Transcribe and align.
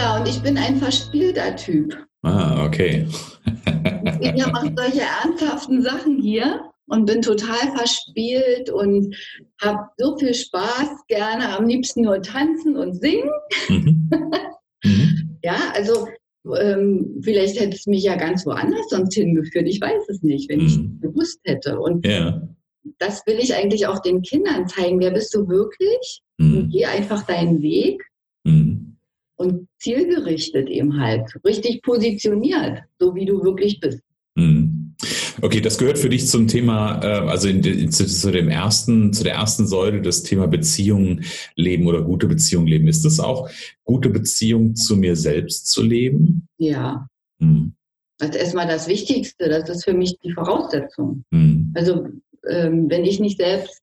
Ja, 0.00 0.16
und 0.16 0.26
ich 0.26 0.40
bin 0.40 0.56
ein 0.56 0.76
verspielter 0.76 1.54
Typ. 1.56 1.94
Ah, 2.22 2.64
okay. 2.64 3.06
ich 4.18 4.46
mache 4.46 4.72
solche 4.74 5.02
ernsthaften 5.02 5.82
Sachen 5.82 6.22
hier 6.22 6.62
und 6.86 7.04
bin 7.04 7.20
total 7.20 7.76
verspielt 7.76 8.70
und 8.70 9.14
habe 9.60 9.90
so 9.98 10.16
viel 10.16 10.32
Spaß, 10.32 10.88
gerne 11.06 11.54
am 11.54 11.66
liebsten 11.66 12.00
nur 12.00 12.22
tanzen 12.22 12.78
und 12.78 12.94
singen. 12.94 13.28
Mhm. 13.68 14.10
Mhm. 14.84 15.38
ja, 15.44 15.70
also 15.74 16.08
ähm, 16.58 17.20
vielleicht 17.22 17.60
hätte 17.60 17.76
es 17.76 17.86
mich 17.86 18.04
ja 18.04 18.16
ganz 18.16 18.46
woanders 18.46 18.88
sonst 18.88 19.12
hingeführt. 19.12 19.68
Ich 19.68 19.82
weiß 19.82 20.08
es 20.08 20.22
nicht, 20.22 20.48
wenn 20.48 20.60
mhm. 20.60 20.66
ich 20.66 20.76
es 20.76 21.00
gewusst 21.02 21.40
hätte. 21.44 21.78
Und 21.78 22.06
ja. 22.06 22.40
das 22.96 23.26
will 23.26 23.38
ich 23.38 23.54
eigentlich 23.54 23.86
auch 23.86 23.98
den 23.98 24.22
Kindern 24.22 24.66
zeigen. 24.66 24.98
Wer 24.98 25.10
bist 25.10 25.34
du 25.34 25.46
wirklich? 25.46 26.22
Mhm. 26.38 26.70
Geh 26.72 26.86
einfach 26.86 27.26
deinen 27.26 27.60
Weg. 27.60 28.02
Und 29.40 29.68
zielgerichtet 29.78 30.68
eben 30.68 31.00
halt, 31.00 31.32
richtig 31.46 31.80
positioniert, 31.80 32.82
so 32.98 33.14
wie 33.14 33.24
du 33.24 33.42
wirklich 33.42 33.80
bist. 33.80 34.02
Mhm. 34.34 34.94
Okay, 35.40 35.62
das 35.62 35.78
gehört 35.78 35.96
für 35.96 36.10
dich 36.10 36.28
zum 36.28 36.46
Thema, 36.46 37.02
äh, 37.02 37.26
also 37.26 37.48
zu, 37.48 38.30
dem 38.32 38.50
ersten, 38.50 39.14
zu 39.14 39.24
der 39.24 39.36
ersten 39.36 39.66
Säule, 39.66 40.02
das 40.02 40.24
Thema 40.24 40.46
Beziehungen 40.46 41.24
leben 41.54 41.86
oder 41.86 42.02
gute 42.02 42.26
Beziehungen 42.26 42.66
leben. 42.66 42.86
Ist 42.86 43.06
es 43.06 43.18
auch 43.18 43.48
gute 43.84 44.10
Beziehung 44.10 44.74
zu 44.74 44.98
mir 44.98 45.16
selbst 45.16 45.68
zu 45.68 45.82
leben? 45.82 46.46
Ja. 46.58 47.08
Hm. 47.40 47.72
Das 48.18 48.28
ist 48.28 48.36
erstmal 48.36 48.66
das 48.66 48.88
Wichtigste. 48.88 49.48
Das 49.48 49.70
ist 49.70 49.84
für 49.84 49.94
mich 49.94 50.18
die 50.22 50.32
Voraussetzung. 50.32 51.24
Hm. 51.32 51.72
Also 51.74 52.08
ähm, 52.46 52.90
wenn 52.90 53.06
ich 53.06 53.20
nicht 53.20 53.38
selbst 53.38 53.80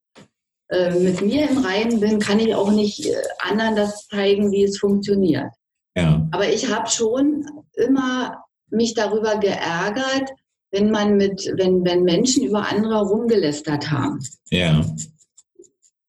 äh, 0.70 0.92
mit 1.00 1.22
mir 1.22 1.50
im 1.50 1.60
Reinen 1.60 2.00
bin, 2.00 2.20
kann 2.20 2.40
ich 2.40 2.54
auch 2.54 2.72
nicht 2.72 3.06
äh, 3.06 3.16
anderen 3.40 3.76
das 3.76 4.08
zeigen, 4.08 4.52
wie 4.52 4.64
es 4.64 4.78
funktioniert. 4.78 5.50
Ja. 5.96 6.28
Aber 6.32 6.50
ich 6.52 6.72
habe 6.72 6.90
schon 6.90 7.46
immer 7.74 8.44
mich 8.70 8.94
darüber 8.94 9.38
geärgert, 9.38 10.30
wenn 10.72 10.92
man 10.92 11.16
mit, 11.16 11.52
wenn, 11.56 11.86
wenn 11.86 12.04
Menschen 12.04 12.44
über 12.44 12.70
andere 12.70 13.02
rumgelästert 13.02 13.90
haben. 13.90 14.20
Ja. 14.50 14.86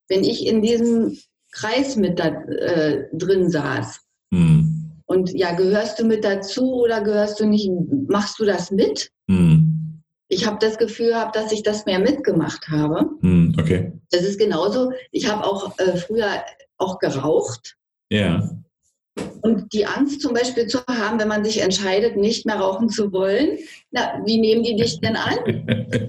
Wenn 0.09 0.25
ich 0.25 0.47
in 0.47 0.63
diesem 0.63 1.17
Kreis 1.53 1.97
mit 1.97 2.19
da 2.19 2.27
äh, 2.27 3.07
drin 3.13 3.51
saß. 3.51 4.01
Hm. 4.33 4.93
Und 5.07 5.33
ja, 5.33 5.53
gehörst 5.53 5.99
du 5.99 6.05
mit 6.05 6.25
dazu 6.25 6.75
oder 6.83 7.01
gehörst 7.01 7.41
du 7.41 7.47
nicht, 7.47 7.71
machst 8.09 8.39
du 8.39 8.45
das 8.45 8.71
mit? 8.71 9.11
Hm. 9.31 9.48
Ich 10.39 10.47
habe 10.47 10.59
das 10.61 10.79
Gefühl 10.79 11.09
gehabt, 11.09 11.35
dass 11.35 11.51
ich 11.51 11.65
das 11.65 11.85
mehr 11.85 11.99
mitgemacht 11.99 12.69
habe. 12.69 13.11
Hm, 13.23 13.57
okay. 13.59 13.93
Das 14.13 14.23
ist 14.23 14.39
genauso. 14.39 14.93
Ich 15.11 15.29
habe 15.29 15.45
auch 15.45 15.77
äh, 15.79 15.97
früher 15.97 16.45
auch 16.77 17.01
geraucht. 17.01 17.77
Ja. 18.09 18.49
Und 19.43 19.73
die 19.73 19.85
Angst 19.85 20.21
zum 20.21 20.35
Beispiel 20.35 20.69
zu 20.69 20.79
haben, 20.89 21.19
wenn 21.19 21.27
man 21.27 21.45
sich 21.45 21.61
entscheidet, 21.61 22.17
nicht 22.17 22.47
mehr 22.47 22.55
rauchen 22.55 22.89
zu 22.89 23.11
wollen, 23.11 23.59
na, 23.91 24.23
wie 24.25 24.39
nehmen 24.39 24.63
die 24.63 24.77
dich 24.77 25.01
denn 25.01 25.17
an? 25.17 25.39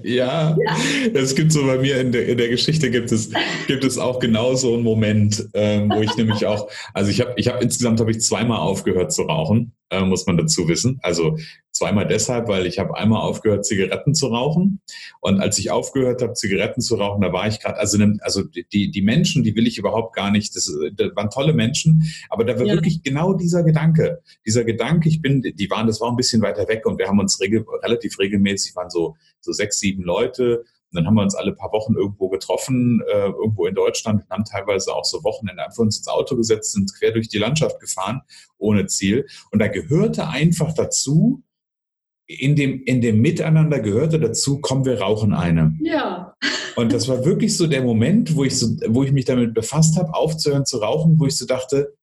ja, 0.04 0.56
ja, 0.56 0.76
es 1.12 1.34
gibt 1.34 1.50
so 1.50 1.66
bei 1.66 1.78
mir 1.78 2.00
in 2.00 2.12
der, 2.12 2.28
in 2.28 2.38
der 2.38 2.50
Geschichte 2.50 2.88
gibt 2.88 3.10
es, 3.10 3.30
gibt 3.66 3.82
es 3.82 3.98
auch 3.98 4.20
genau 4.20 4.54
so 4.54 4.74
einen 4.74 4.84
Moment, 4.84 5.48
ähm, 5.54 5.90
wo 5.92 6.02
ich 6.02 6.14
nämlich 6.16 6.46
auch, 6.46 6.70
also 6.94 7.10
ich 7.10 7.20
habe 7.20 7.32
ich 7.34 7.48
hab 7.48 7.60
insgesamt 7.60 7.98
habe 7.98 8.12
ich 8.12 8.20
zweimal 8.20 8.58
aufgehört 8.58 9.12
zu 9.12 9.22
rauchen 9.22 9.72
äh, 9.90 10.02
muss 10.02 10.26
man 10.26 10.36
dazu 10.36 10.68
wissen. 10.68 10.98
Also 11.02 11.36
zweimal 11.80 12.06
deshalb, 12.06 12.46
weil 12.48 12.66
ich 12.66 12.78
habe 12.78 12.94
einmal 12.94 13.22
aufgehört, 13.22 13.64
Zigaretten 13.64 14.14
zu 14.14 14.26
rauchen. 14.26 14.82
Und 15.20 15.40
als 15.40 15.58
ich 15.58 15.70
aufgehört 15.70 16.20
habe, 16.20 16.34
Zigaretten 16.34 16.82
zu 16.82 16.96
rauchen, 16.96 17.22
da 17.22 17.32
war 17.32 17.48
ich 17.48 17.58
gerade, 17.58 17.78
also, 17.78 17.96
also 18.20 18.42
die, 18.42 18.90
die 18.90 19.00
Menschen, 19.02 19.42
die 19.44 19.56
will 19.56 19.66
ich 19.66 19.78
überhaupt 19.78 20.14
gar 20.14 20.30
nicht, 20.30 20.54
das, 20.54 20.70
das 20.92 21.16
waren 21.16 21.30
tolle 21.30 21.54
Menschen, 21.54 22.04
aber 22.28 22.44
da 22.44 22.58
war 22.58 22.66
ja. 22.66 22.74
wirklich 22.74 23.02
genau 23.02 23.32
dieser 23.32 23.62
Gedanke, 23.62 24.20
dieser 24.44 24.64
Gedanke, 24.64 25.08
ich 25.08 25.22
bin, 25.22 25.40
die 25.40 25.70
waren, 25.70 25.86
das 25.86 26.02
war 26.02 26.10
ein 26.10 26.16
bisschen 26.16 26.42
weiter 26.42 26.68
weg 26.68 26.84
und 26.84 26.98
wir 26.98 27.08
haben 27.08 27.18
uns 27.18 27.40
regel, 27.40 27.64
relativ 27.82 28.18
regelmäßig, 28.18 28.76
waren 28.76 28.90
so, 28.90 29.16
so 29.40 29.52
sechs, 29.52 29.80
sieben 29.80 30.02
Leute 30.02 30.58
und 30.92 30.96
dann 30.96 31.06
haben 31.06 31.14
wir 31.14 31.22
uns 31.22 31.34
alle 31.34 31.52
paar 31.52 31.72
Wochen 31.72 31.94
irgendwo 31.94 32.28
getroffen, 32.28 33.00
äh, 33.10 33.28
irgendwo 33.28 33.64
in 33.66 33.74
Deutschland 33.74 34.24
und 34.24 34.30
haben 34.30 34.44
teilweise 34.44 34.92
auch 34.92 35.06
so 35.06 35.24
Wochenende 35.24 35.64
einfach 35.64 35.78
uns 35.78 35.96
ins 35.96 36.08
Auto 36.08 36.36
gesetzt, 36.36 36.72
sind 36.72 36.92
quer 36.98 37.12
durch 37.12 37.28
die 37.28 37.38
Landschaft 37.38 37.80
gefahren, 37.80 38.20
ohne 38.58 38.86
Ziel. 38.86 39.26
Und 39.50 39.60
da 39.60 39.68
gehörte 39.68 40.28
einfach 40.28 40.74
dazu, 40.74 41.42
in 42.38 42.54
dem, 42.54 42.84
in 42.84 43.00
dem 43.00 43.20
Miteinander 43.20 43.80
gehörte 43.80 44.20
dazu, 44.20 44.60
komm, 44.60 44.84
wir 44.84 45.00
rauchen 45.00 45.34
eine. 45.34 45.76
Ja. 45.80 46.36
Und 46.76 46.92
das 46.92 47.08
war 47.08 47.24
wirklich 47.24 47.56
so 47.56 47.66
der 47.66 47.82
Moment, 47.82 48.36
wo 48.36 48.44
ich, 48.44 48.56
so, 48.56 48.68
wo 48.86 49.02
ich 49.02 49.10
mich 49.10 49.24
damit 49.24 49.52
befasst 49.52 49.98
habe, 49.98 50.14
aufzuhören 50.14 50.64
zu 50.64 50.78
rauchen, 50.78 51.18
wo 51.18 51.26
ich 51.26 51.36
so 51.36 51.44
dachte, 51.44 51.96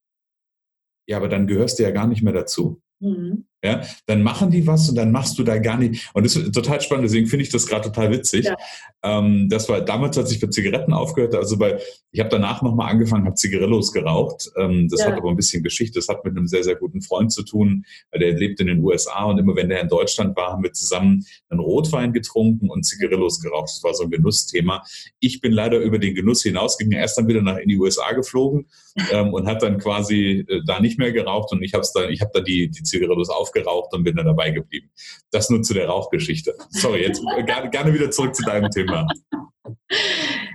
ja, 1.08 1.16
aber 1.16 1.30
dann 1.30 1.48
gehörst 1.48 1.80
du 1.80 1.84
ja 1.84 1.92
gar 1.92 2.08
nicht 2.08 2.24
mehr 2.24 2.34
dazu. 2.34 2.82
Mhm. 3.00 3.46
Ja, 3.63 3.81
dann 4.06 4.22
machen 4.22 4.51
die 4.51 4.68
was 4.68 4.88
und 4.88 4.95
dann 4.95 5.12
machst 5.12 5.40
du 5.40 5.44
da 5.44 5.57
gar 5.57 5.78
nicht. 5.78 6.12
Und 6.13 6.25
das 6.25 6.35
ist 6.35 6.53
total 6.53 6.79
spannend, 6.79 7.06
deswegen 7.06 7.25
finde 7.25 7.44
ich 7.44 7.50
das 7.50 7.66
gerade 7.66 7.90
total 7.90 8.12
witzig. 8.12 8.45
Ja. 8.45 8.56
Ähm, 9.03 9.50
das 9.50 9.68
war 9.68 9.81
damals, 9.81 10.18
als 10.18 10.31
ich 10.31 10.40
bei 10.40 10.47
Zigaretten 10.47 10.94
aufgehört 10.94 11.34
also 11.35 11.57
bei, 11.57 11.79
ich 12.12 12.19
habe 12.19 12.29
danach 12.29 12.62
nochmal 12.62 12.91
angefangen, 12.91 13.25
habe 13.25 13.35
Zigarillos 13.35 13.91
geraucht. 13.91 14.51
Ähm, 14.57 14.88
das 14.90 15.01
ja. 15.01 15.07
hat 15.07 15.18
aber 15.18 15.29
ein 15.29 15.35
bisschen 15.35 15.63
Geschichte. 15.63 16.00
Das 16.00 16.07
hat 16.07 16.23
mit 16.25 16.35
einem 16.35 16.47
sehr, 16.47 16.63
sehr 16.63 16.75
guten 16.75 17.01
Freund 17.01 17.31
zu 17.31 17.44
tun, 17.44 17.85
weil 18.12 18.19
der 18.19 18.34
lebt 18.34 18.59
in 18.59 18.68
den 18.68 18.84
USA 18.84 19.25
und 19.25 19.38
immer 19.38 19.56
wenn 19.56 19.69
der 19.69 19.81
in 19.81 19.88
Deutschland 19.88 20.35
war, 20.35 20.51
haben 20.51 20.63
wir 20.63 20.74
zusammen 20.74 21.25
einen 21.50 21.59
Rotwein 21.59 22.13
getrunken 22.13 22.69
und 22.69 22.84
Zigarillos 22.84 23.39
geraucht. 23.39 23.69
Das 23.69 23.84
war 23.84 23.94
so 23.94 24.03
ein 24.03 24.12
Genussthema. 24.12 24.84
Ich 25.19 25.41
bin 25.41 25.51
leider 25.51 25.79
über 25.79 26.00
den 26.00 26.16
Genuss 26.16 26.44
hinausgegangen, 26.44 27.00
erst 27.00 27.18
dann 27.18 27.28
wieder 27.28 27.41
nach 27.41 27.57
in 27.57 27.69
die 27.69 27.78
USA 27.78 28.12
geflogen 28.13 28.68
ähm, 29.12 29.34
und 29.34 29.47
habe 29.47 29.59
dann 29.59 29.78
quasi 29.78 30.45
äh, 30.47 30.62
da 30.66 30.79
nicht 30.79 30.97
mehr 30.97 31.12
geraucht 31.12 31.51
und 31.51 31.62
ich 31.63 31.74
habe 31.74 31.85
dann, 31.94 32.09
ich 32.09 32.22
habe 32.22 32.31
dann 32.34 32.45
die, 32.45 32.69
die 32.69 32.84
Zigarillos 32.84 33.29
aufgehört 33.29 33.56
aufgeraucht 33.66 33.94
und 33.94 34.03
bin 34.03 34.16
dann 34.16 34.25
dabei 34.25 34.51
geblieben. 34.51 34.91
Das 35.31 35.50
nur 35.50 35.63
zu 35.63 35.73
der 35.73 35.88
Rauchgeschichte. 35.88 36.53
Sorry, 36.69 37.03
jetzt 37.03 37.23
gerne, 37.45 37.69
gerne 37.69 37.94
wieder 37.94 38.12
zurück 38.12 38.35
zu 38.35 38.44
deinem 38.44 38.69
Thema. 38.69 39.07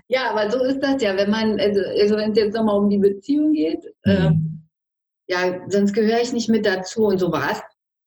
Ja, 0.08 0.30
aber 0.30 0.50
so 0.50 0.62
ist 0.62 0.80
das 0.80 1.02
ja, 1.02 1.16
wenn 1.16 1.30
man, 1.30 1.58
also, 1.58 1.80
also 1.80 2.16
wenn 2.16 2.32
es 2.32 2.38
jetzt 2.38 2.54
nochmal 2.54 2.78
um 2.78 2.90
die 2.90 2.98
Beziehung 2.98 3.52
geht, 3.52 3.82
äh, 4.04 4.30
mhm. 4.30 4.62
äh, 5.26 5.32
ja, 5.32 5.60
sonst 5.68 5.94
gehöre 5.94 6.20
ich 6.20 6.32
nicht 6.32 6.50
mit 6.50 6.66
dazu 6.66 7.04
und 7.06 7.18
so 7.18 7.32
war 7.32 7.52
es 7.52 7.62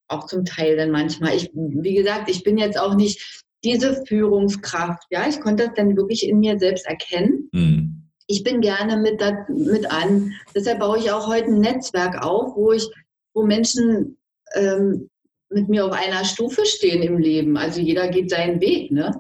auch 0.07 0.28
zum 0.28 0.45
Teil 0.45 0.78
dann 0.78 0.91
manchmal. 0.91 1.35
Ich, 1.35 1.50
wie 1.53 1.95
gesagt, 1.95 2.29
ich 2.29 2.44
bin 2.44 2.59
jetzt 2.59 2.79
auch 2.79 2.94
nicht 2.94 3.44
diese 3.63 4.06
Führungskraft, 4.06 5.03
ja, 5.09 5.27
ich 5.27 5.41
konnte 5.41 5.66
das 5.66 5.73
dann 5.73 5.97
wirklich 5.97 6.27
in 6.27 6.39
mir 6.39 6.59
selbst 6.59 6.85
erkennen. 6.85 7.50
Mhm. 7.51 8.12
Ich 8.27 8.44
bin 8.44 8.62
gerne 8.62 8.97
mit, 8.97 9.22
da, 9.22 9.45
mit 9.50 9.89
an. 9.91 10.31
Deshalb 10.56 10.79
baue 10.79 11.00
ich 11.00 11.12
auch 11.12 11.27
heute 11.27 11.47
ein 11.47 11.59
Netzwerk 11.59 12.23
auf, 12.23 12.56
wo 12.56 12.72
ich, 12.72 12.88
wo 13.33 13.44
Menschen 13.44 14.17
ähm, 14.56 15.10
mit 15.50 15.70
mir 15.70 15.86
auf 15.86 15.92
einer 15.92 16.26
Stufe 16.26 16.66
stehen 16.66 17.04
im 17.04 17.18
Leben. 17.18 17.58
Also 17.58 17.82
jeder 17.82 18.08
geht 18.08 18.30
seinen 18.30 18.60
Weg. 18.60 18.92
Ne? 18.92 19.12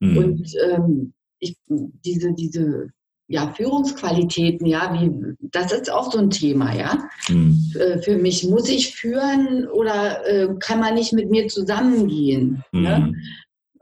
Mhm. 0.00 0.18
Und 0.18 0.52
ähm, 0.70 1.12
ich, 1.38 1.56
diese, 1.68 2.32
diese 2.34 2.88
ja, 3.30 3.52
Führungsqualitäten, 3.56 4.66
ja, 4.66 4.92
wie, 4.92 5.36
das 5.52 5.72
ist 5.72 5.90
auch 5.90 6.10
so 6.10 6.18
ein 6.18 6.30
Thema, 6.30 6.74
ja. 6.74 7.08
Mhm. 7.28 7.72
Für 8.02 8.18
mich 8.18 8.44
muss 8.44 8.68
ich 8.68 8.94
führen 8.94 9.68
oder 9.68 10.26
äh, 10.26 10.48
kann 10.58 10.80
man 10.80 10.94
nicht 10.94 11.12
mit 11.12 11.30
mir 11.30 11.46
zusammengehen? 11.46 12.64
Mhm. 12.72 12.82
Ne? 12.82 13.14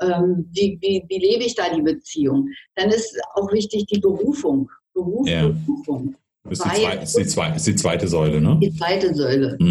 Ähm, 0.00 0.48
wie, 0.52 0.78
wie, 0.80 1.02
wie 1.08 1.18
lebe 1.18 1.44
ich 1.44 1.54
da 1.54 1.74
die 1.74 1.82
Beziehung? 1.82 2.50
Dann 2.76 2.90
ist 2.90 3.18
auch 3.34 3.50
wichtig 3.52 3.86
die 3.86 3.98
Berufung. 3.98 4.70
Beruf, 4.92 5.26
ja. 5.26 5.48
Berufung. 5.48 6.14
Ist, 6.50 6.64
die 6.64 6.68
zweite, 6.68 7.02
ist, 7.02 7.18
die 7.18 7.26
zweite, 7.26 7.56
ist 7.56 7.66
die 7.66 7.76
zweite 7.76 8.08
Säule, 8.08 8.40
ne? 8.40 8.58
Die 8.62 8.72
zweite 8.72 9.14
Säule. 9.14 9.56
Mhm. 9.58 9.66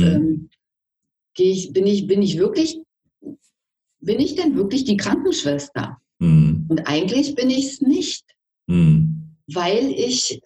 Gehe 1.37 1.51
ich, 1.51 1.71
bin 1.71 1.85
ich, 1.85 2.07
bin 2.07 2.23
ich 2.23 2.39
wirklich, 2.39 2.81
bin 3.99 4.19
ich 4.19 4.33
denn 4.35 4.57
wirklich 4.57 4.85
die 4.85 4.97
Krankenschwester? 4.97 5.97
Mhm. 6.17 6.65
Und 6.67 6.87
eigentlich 6.87 7.35
bin 7.35 7.51
ich 7.51 7.73
es 7.73 7.81
nicht, 7.81 8.25
mhm. 8.65 9.35
weil 9.53 9.91
ich, 9.91 10.41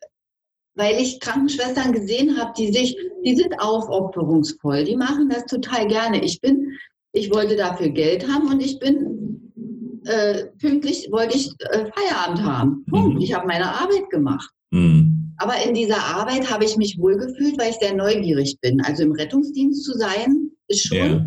weil 0.76 1.00
ich 1.00 1.22
Krankenschwestern 1.22 1.94
gesehen 1.94 2.38
habe, 2.38 2.52
die 2.58 2.74
sich, 2.74 2.98
die 3.26 3.36
sind 3.36 3.58
aufopferungsvoll, 3.58 4.84
die 4.84 4.98
machen 4.98 5.30
das 5.30 5.46
total 5.46 5.88
gerne. 5.88 6.22
Ich 6.26 6.42
bin, 6.42 6.74
ich 7.14 7.34
wollte 7.34 7.56
dafür 7.56 7.90
Geld 7.90 8.28
haben 8.28 8.50
und 8.52 8.60
ich 8.60 8.78
bin 8.78 10.02
äh, 10.04 10.48
pünktlich, 10.60 11.08
wollte 11.10 11.38
ich 11.38 11.54
äh, 11.70 11.90
Feierabend 11.96 12.44
haben. 12.44 12.86
Punkt. 12.90 13.16
Mhm. 13.16 13.22
Ich 13.22 13.34
habe 13.34 13.48
meine 13.48 13.74
Arbeit 13.74 14.10
gemacht. 14.10 14.50
Mhm. 14.72 15.34
Aber 15.38 15.54
in 15.66 15.74
dieser 15.74 16.04
Arbeit 16.04 16.52
habe 16.52 16.66
ich 16.66 16.76
mich 16.76 16.98
wohlgefühlt, 17.00 17.58
weil 17.58 17.70
ich 17.70 17.78
sehr 17.78 17.96
neugierig 17.96 18.60
bin. 18.60 18.82
Also 18.82 19.04
im 19.04 19.14
Rettungsdienst 19.14 19.86
zu 19.86 19.98
sein, 19.98 20.51
ist 20.72 20.88
schon, 20.88 20.98
ja. 20.98 21.26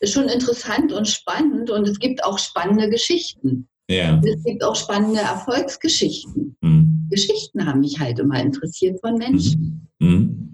ist 0.00 0.14
schon 0.14 0.28
interessant 0.28 0.92
und 0.92 1.08
spannend 1.08 1.70
und 1.70 1.88
es 1.88 1.98
gibt 1.98 2.22
auch 2.24 2.38
spannende 2.38 2.88
Geschichten. 2.88 3.68
Ja. 3.90 4.20
Es 4.24 4.44
gibt 4.44 4.62
auch 4.62 4.76
spannende 4.76 5.20
Erfolgsgeschichten. 5.20 6.56
Mhm. 6.60 7.08
Geschichten 7.10 7.66
haben 7.66 7.80
mich 7.80 7.98
halt 7.98 8.18
immer 8.18 8.40
interessiert 8.40 9.00
von 9.00 9.16
Menschen. 9.16 9.88
Mhm. 9.98 10.08
mhm. 10.08 10.44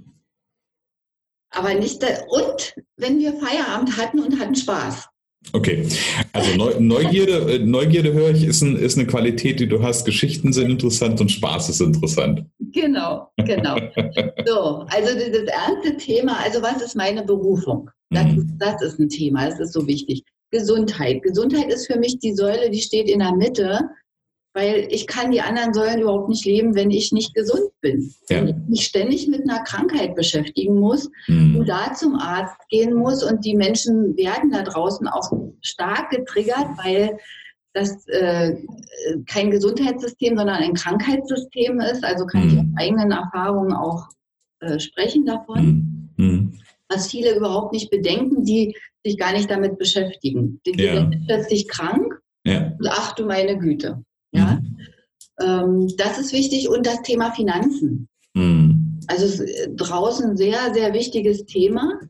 Aber 1.51 1.73
nicht, 1.73 2.03
und 2.03 2.75
wenn 2.97 3.21
wir 3.21 3.33
Feierabend 3.35 3.97
hatten 3.97 4.19
und 4.19 4.41
hatten 4.41 4.57
Spaß. 4.57 5.09
Okay, 5.53 5.87
also 6.33 6.81
Neugierde, 6.81 7.55
äh, 7.55 7.59
Neugierde 7.59 8.13
höre 8.13 8.31
ich, 8.31 8.45
ist, 8.45 8.63
ein, 8.63 8.77
ist 8.77 8.97
eine 8.97 9.07
Qualität, 9.07 9.61
die 9.61 9.69
du 9.69 9.83
hast. 9.83 10.05
Geschichten 10.05 10.53
sind 10.53 10.71
interessant 10.71 11.21
und 11.21 11.31
Spaß 11.31 11.69
ist 11.69 11.81
interessant. 11.81 12.45
genau, 12.73 13.29
genau. 13.37 13.77
So, 14.47 14.87
also 14.89 15.15
das 15.15 15.45
erste 15.45 15.97
Thema, 15.97 16.39
also 16.43 16.61
was 16.63 16.83
ist 16.83 16.97
meine 16.97 17.23
Berufung? 17.23 17.91
Das, 18.15 18.25
mhm. 18.25 18.39
ist, 18.39 18.49
das 18.59 18.83
ist 18.83 18.99
ein 18.99 19.09
Thema, 19.09 19.49
das 19.49 19.61
ist 19.61 19.73
so 19.73 19.87
wichtig. 19.87 20.25
Gesundheit. 20.51 21.23
Gesundheit 21.23 21.73
ist 21.73 21.87
für 21.87 21.99
mich 21.99 22.19
die 22.19 22.35
Säule, 22.35 22.71
die 22.71 22.81
steht 22.81 23.09
in 23.09 23.19
der 23.19 23.35
Mitte, 23.35 23.91
weil 24.55 24.87
ich 24.91 25.09
kann 25.09 25.33
die 25.33 25.41
anderen 25.41 25.75
Säulen 25.75 26.01
überhaupt 26.01 26.29
nicht 26.29 26.45
leben, 26.45 26.77
wenn 26.77 26.93
ich 26.93 27.11
nicht 27.11 27.35
gesund 27.35 27.71
bin. 27.81 28.15
Ja. 28.31 28.39
Wenn 28.39 28.49
ich 28.49 28.57
mich 28.69 28.87
ständig 28.87 29.27
mit 29.27 29.43
einer 29.43 29.65
Krankheit 29.65 30.15
beschäftigen 30.15 30.79
muss 30.79 31.11
mhm. 31.27 31.57
und 31.57 31.69
da 31.69 31.93
zum 31.93 32.15
Arzt 32.15 32.57
gehen 32.69 32.95
muss 32.95 33.25
und 33.25 33.45
die 33.45 33.57
Menschen 33.57 34.17
werden 34.17 34.53
da 34.53 34.63
draußen 34.63 35.09
auch 35.09 35.33
stark 35.61 36.11
getriggert, 36.11 36.69
weil 36.85 37.19
das 37.73 38.07
äh, 38.07 38.57
kein 39.27 39.51
Gesundheitssystem, 39.51 40.39
sondern 40.39 40.63
ein 40.63 40.75
Krankheitssystem 40.75 41.81
ist. 41.81 42.05
Also 42.05 42.25
kann 42.25 42.45
mhm. 42.45 42.49
ich 42.49 42.59
aus 42.61 42.67
eigenen 42.77 43.11
Erfahrungen 43.11 43.73
auch 43.73 44.09
äh, 44.61 44.79
sprechen 44.79 45.27
davon. 45.27 45.67
Mhm. 45.67 45.94
Was 46.95 47.11
viele 47.11 47.35
überhaupt 47.37 47.73
nicht 47.73 47.91
bedenken, 47.91 48.45
die 48.45 48.77
sich 49.05 49.19
gar 49.19 49.33
nicht 49.33 49.51
damit 49.51 49.79
beschäftigen. 49.79 50.61
Die 50.67 50.83
ja. 50.83 50.95
sind 50.95 51.27
plötzlich 51.27 51.69
krank 51.69 52.21
ja. 52.47 52.73
und 52.79 52.89
ach 52.89 53.15
du 53.15 53.27
meine 53.27 53.59
Güte. 53.59 54.03
Ja? 54.33 54.61
Mhm. 54.61 54.79
Ähm, 55.41 55.89
das 55.97 56.19
ist 56.19 56.33
wichtig 56.33 56.69
und 56.69 56.87
das 56.87 57.03
Thema 57.03 57.33
Finanzen. 57.33 58.09
Mhm. 58.35 59.01
Also 59.07 59.45
draußen 59.75 60.37
sehr, 60.37 60.73
sehr 60.73 60.93
wichtiges 60.95 61.45
Thema. 61.45 62.01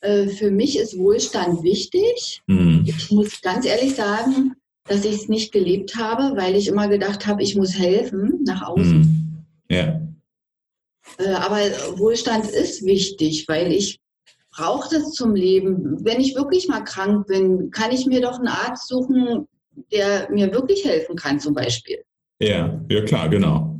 Äh, 0.00 0.28
für 0.28 0.50
mich 0.50 0.78
ist 0.78 0.98
Wohlstand 0.98 1.62
wichtig. 1.62 2.42
Mhm. 2.46 2.84
Ich 2.86 3.10
muss 3.10 3.40
ganz 3.40 3.64
ehrlich 3.64 3.94
sagen, 3.94 4.54
dass 4.86 5.04
ich 5.04 5.14
es 5.14 5.28
nicht 5.28 5.52
gelebt 5.52 5.96
habe, 5.96 6.36
weil 6.36 6.56
ich 6.56 6.68
immer 6.68 6.88
gedacht 6.88 7.26
habe, 7.26 7.42
ich 7.42 7.56
muss 7.56 7.78
helfen 7.78 8.40
nach 8.44 8.62
außen. 8.62 8.98
Mhm. 8.98 9.44
Ja. 9.70 10.00
Äh, 11.18 11.32
aber 11.32 11.58
Wohlstand 11.98 12.46
ist 12.46 12.84
wichtig, 12.84 13.46
weil 13.48 13.72
ich 13.72 14.00
brauche 14.56 14.94
das 14.94 15.12
zum 15.12 15.34
Leben. 15.34 16.04
Wenn 16.04 16.20
ich 16.20 16.34
wirklich 16.34 16.68
mal 16.68 16.82
krank 16.82 17.26
bin, 17.26 17.70
kann 17.70 17.92
ich 17.92 18.06
mir 18.06 18.20
doch 18.20 18.38
einen 18.38 18.48
Arzt 18.48 18.88
suchen, 18.88 19.48
der 19.92 20.28
mir 20.30 20.52
wirklich 20.52 20.84
helfen 20.84 21.16
kann, 21.16 21.40
zum 21.40 21.54
Beispiel. 21.54 21.98
Ja, 22.40 22.80
ja 22.88 23.02
klar, 23.02 23.28
genau. 23.28 23.76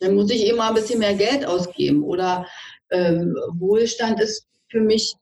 Dann 0.00 0.14
muss 0.14 0.30
ich 0.30 0.48
immer 0.48 0.68
ein 0.68 0.74
bisschen 0.74 0.98
mehr 0.98 1.14
Geld 1.14 1.44
ausgeben. 1.44 2.02
Oder 2.02 2.46
äh, 2.88 3.20
Wohlstand 3.54 4.20
ist 4.20 4.46
für 4.68 4.80
mich 4.80 5.14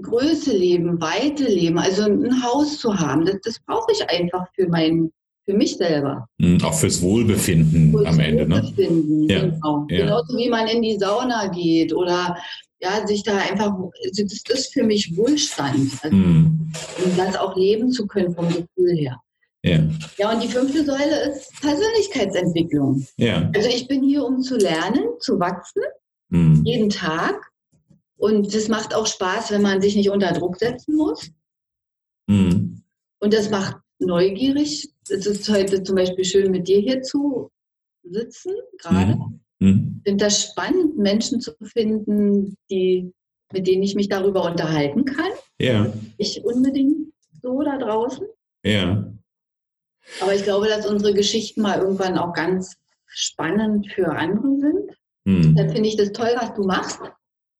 Größe 0.00 0.52
leben, 0.56 1.00
Weite 1.00 1.44
leben, 1.44 1.78
also 1.78 2.02
ein 2.02 2.42
Haus 2.42 2.78
zu 2.78 2.98
haben, 2.98 3.24
das, 3.24 3.36
das 3.44 3.60
brauche 3.64 3.92
ich 3.92 4.08
einfach 4.10 4.44
für 4.54 4.66
mein, 4.68 5.12
für 5.44 5.54
mich 5.54 5.76
selber. 5.76 6.26
Mhm, 6.38 6.62
auch 6.64 6.74
fürs 6.74 7.00
Wohlbefinden 7.00 7.92
fürs 7.92 8.06
am 8.06 8.18
Ende, 8.18 8.46
ne? 8.46 8.56
Wohlbefinden, 8.56 9.26
ne? 9.26 9.32
Ja. 9.32 9.40
Genau. 9.40 9.86
Ja. 9.88 9.98
Genauso 9.98 10.36
wie 10.36 10.48
man 10.48 10.66
in 10.66 10.82
die 10.82 10.98
Sauna 10.98 11.46
geht 11.46 11.94
oder 11.94 12.36
ja, 12.84 13.06
sich 13.06 13.22
da 13.22 13.38
einfach, 13.38 13.72
also 14.04 14.22
das 14.22 14.42
ist 14.48 14.72
für 14.72 14.84
mich 14.84 15.16
Wohlstand, 15.16 15.90
also, 16.02 16.16
mm. 16.16 16.72
um 17.04 17.16
das 17.16 17.36
auch 17.36 17.56
leben 17.56 17.90
zu 17.90 18.06
können 18.06 18.34
vom 18.34 18.48
Gefühl 18.48 18.96
her. 18.96 19.20
Ja. 19.62 19.78
ja, 20.18 20.30
und 20.30 20.42
die 20.42 20.48
fünfte 20.48 20.84
Säule 20.84 21.30
ist 21.30 21.50
Persönlichkeitsentwicklung. 21.62 23.06
Ja. 23.16 23.50
Also 23.56 23.68
ich 23.70 23.88
bin 23.88 24.02
hier, 24.02 24.22
um 24.22 24.42
zu 24.42 24.56
lernen, 24.56 25.04
zu 25.20 25.40
wachsen, 25.40 25.82
mm. 26.28 26.62
jeden 26.64 26.90
Tag 26.90 27.40
und 28.16 28.54
das 28.54 28.68
macht 28.68 28.94
auch 28.94 29.06
Spaß, 29.06 29.50
wenn 29.50 29.62
man 29.62 29.80
sich 29.82 29.96
nicht 29.96 30.10
unter 30.10 30.32
Druck 30.32 30.56
setzen 30.58 30.96
muss. 30.96 31.30
Mhm. 32.26 32.82
Und 33.20 33.34
das 33.34 33.50
macht 33.50 33.76
neugierig. 33.98 34.90
Es 35.08 35.26
ist 35.26 35.48
heute 35.48 35.82
zum 35.82 35.96
Beispiel 35.96 36.24
schön, 36.24 36.50
mit 36.50 36.68
dir 36.68 36.80
hier 36.80 37.02
zu 37.02 37.50
sitzen, 38.02 38.52
gerade. 38.78 39.16
Mhm. 39.16 39.43
Mhm. 39.60 39.96
Ich 39.98 40.10
finde 40.10 40.24
das 40.24 40.42
spannend, 40.42 40.96
Menschen 40.98 41.40
zu 41.40 41.52
finden, 41.62 42.56
die, 42.70 43.12
mit 43.52 43.66
denen 43.66 43.82
ich 43.82 43.94
mich 43.94 44.08
darüber 44.08 44.44
unterhalten 44.44 45.04
kann. 45.04 45.30
Ja. 45.58 45.92
Ich 46.18 46.44
unbedingt 46.44 47.12
so 47.42 47.62
da 47.62 47.78
draußen. 47.78 48.26
Ja. 48.64 49.12
Aber 50.20 50.34
ich 50.34 50.44
glaube, 50.44 50.68
dass 50.68 50.86
unsere 50.86 51.14
Geschichten 51.14 51.62
mal 51.62 51.78
irgendwann 51.78 52.18
auch 52.18 52.32
ganz 52.32 52.76
spannend 53.06 53.90
für 53.92 54.08
andere 54.08 54.58
sind. 54.58 54.90
Mhm. 55.24 55.56
Dann 55.56 55.70
finde 55.70 55.88
ich 55.88 55.96
das 55.96 56.12
toll, 56.12 56.32
was 56.36 56.52
du 56.54 56.64
machst. 56.64 57.00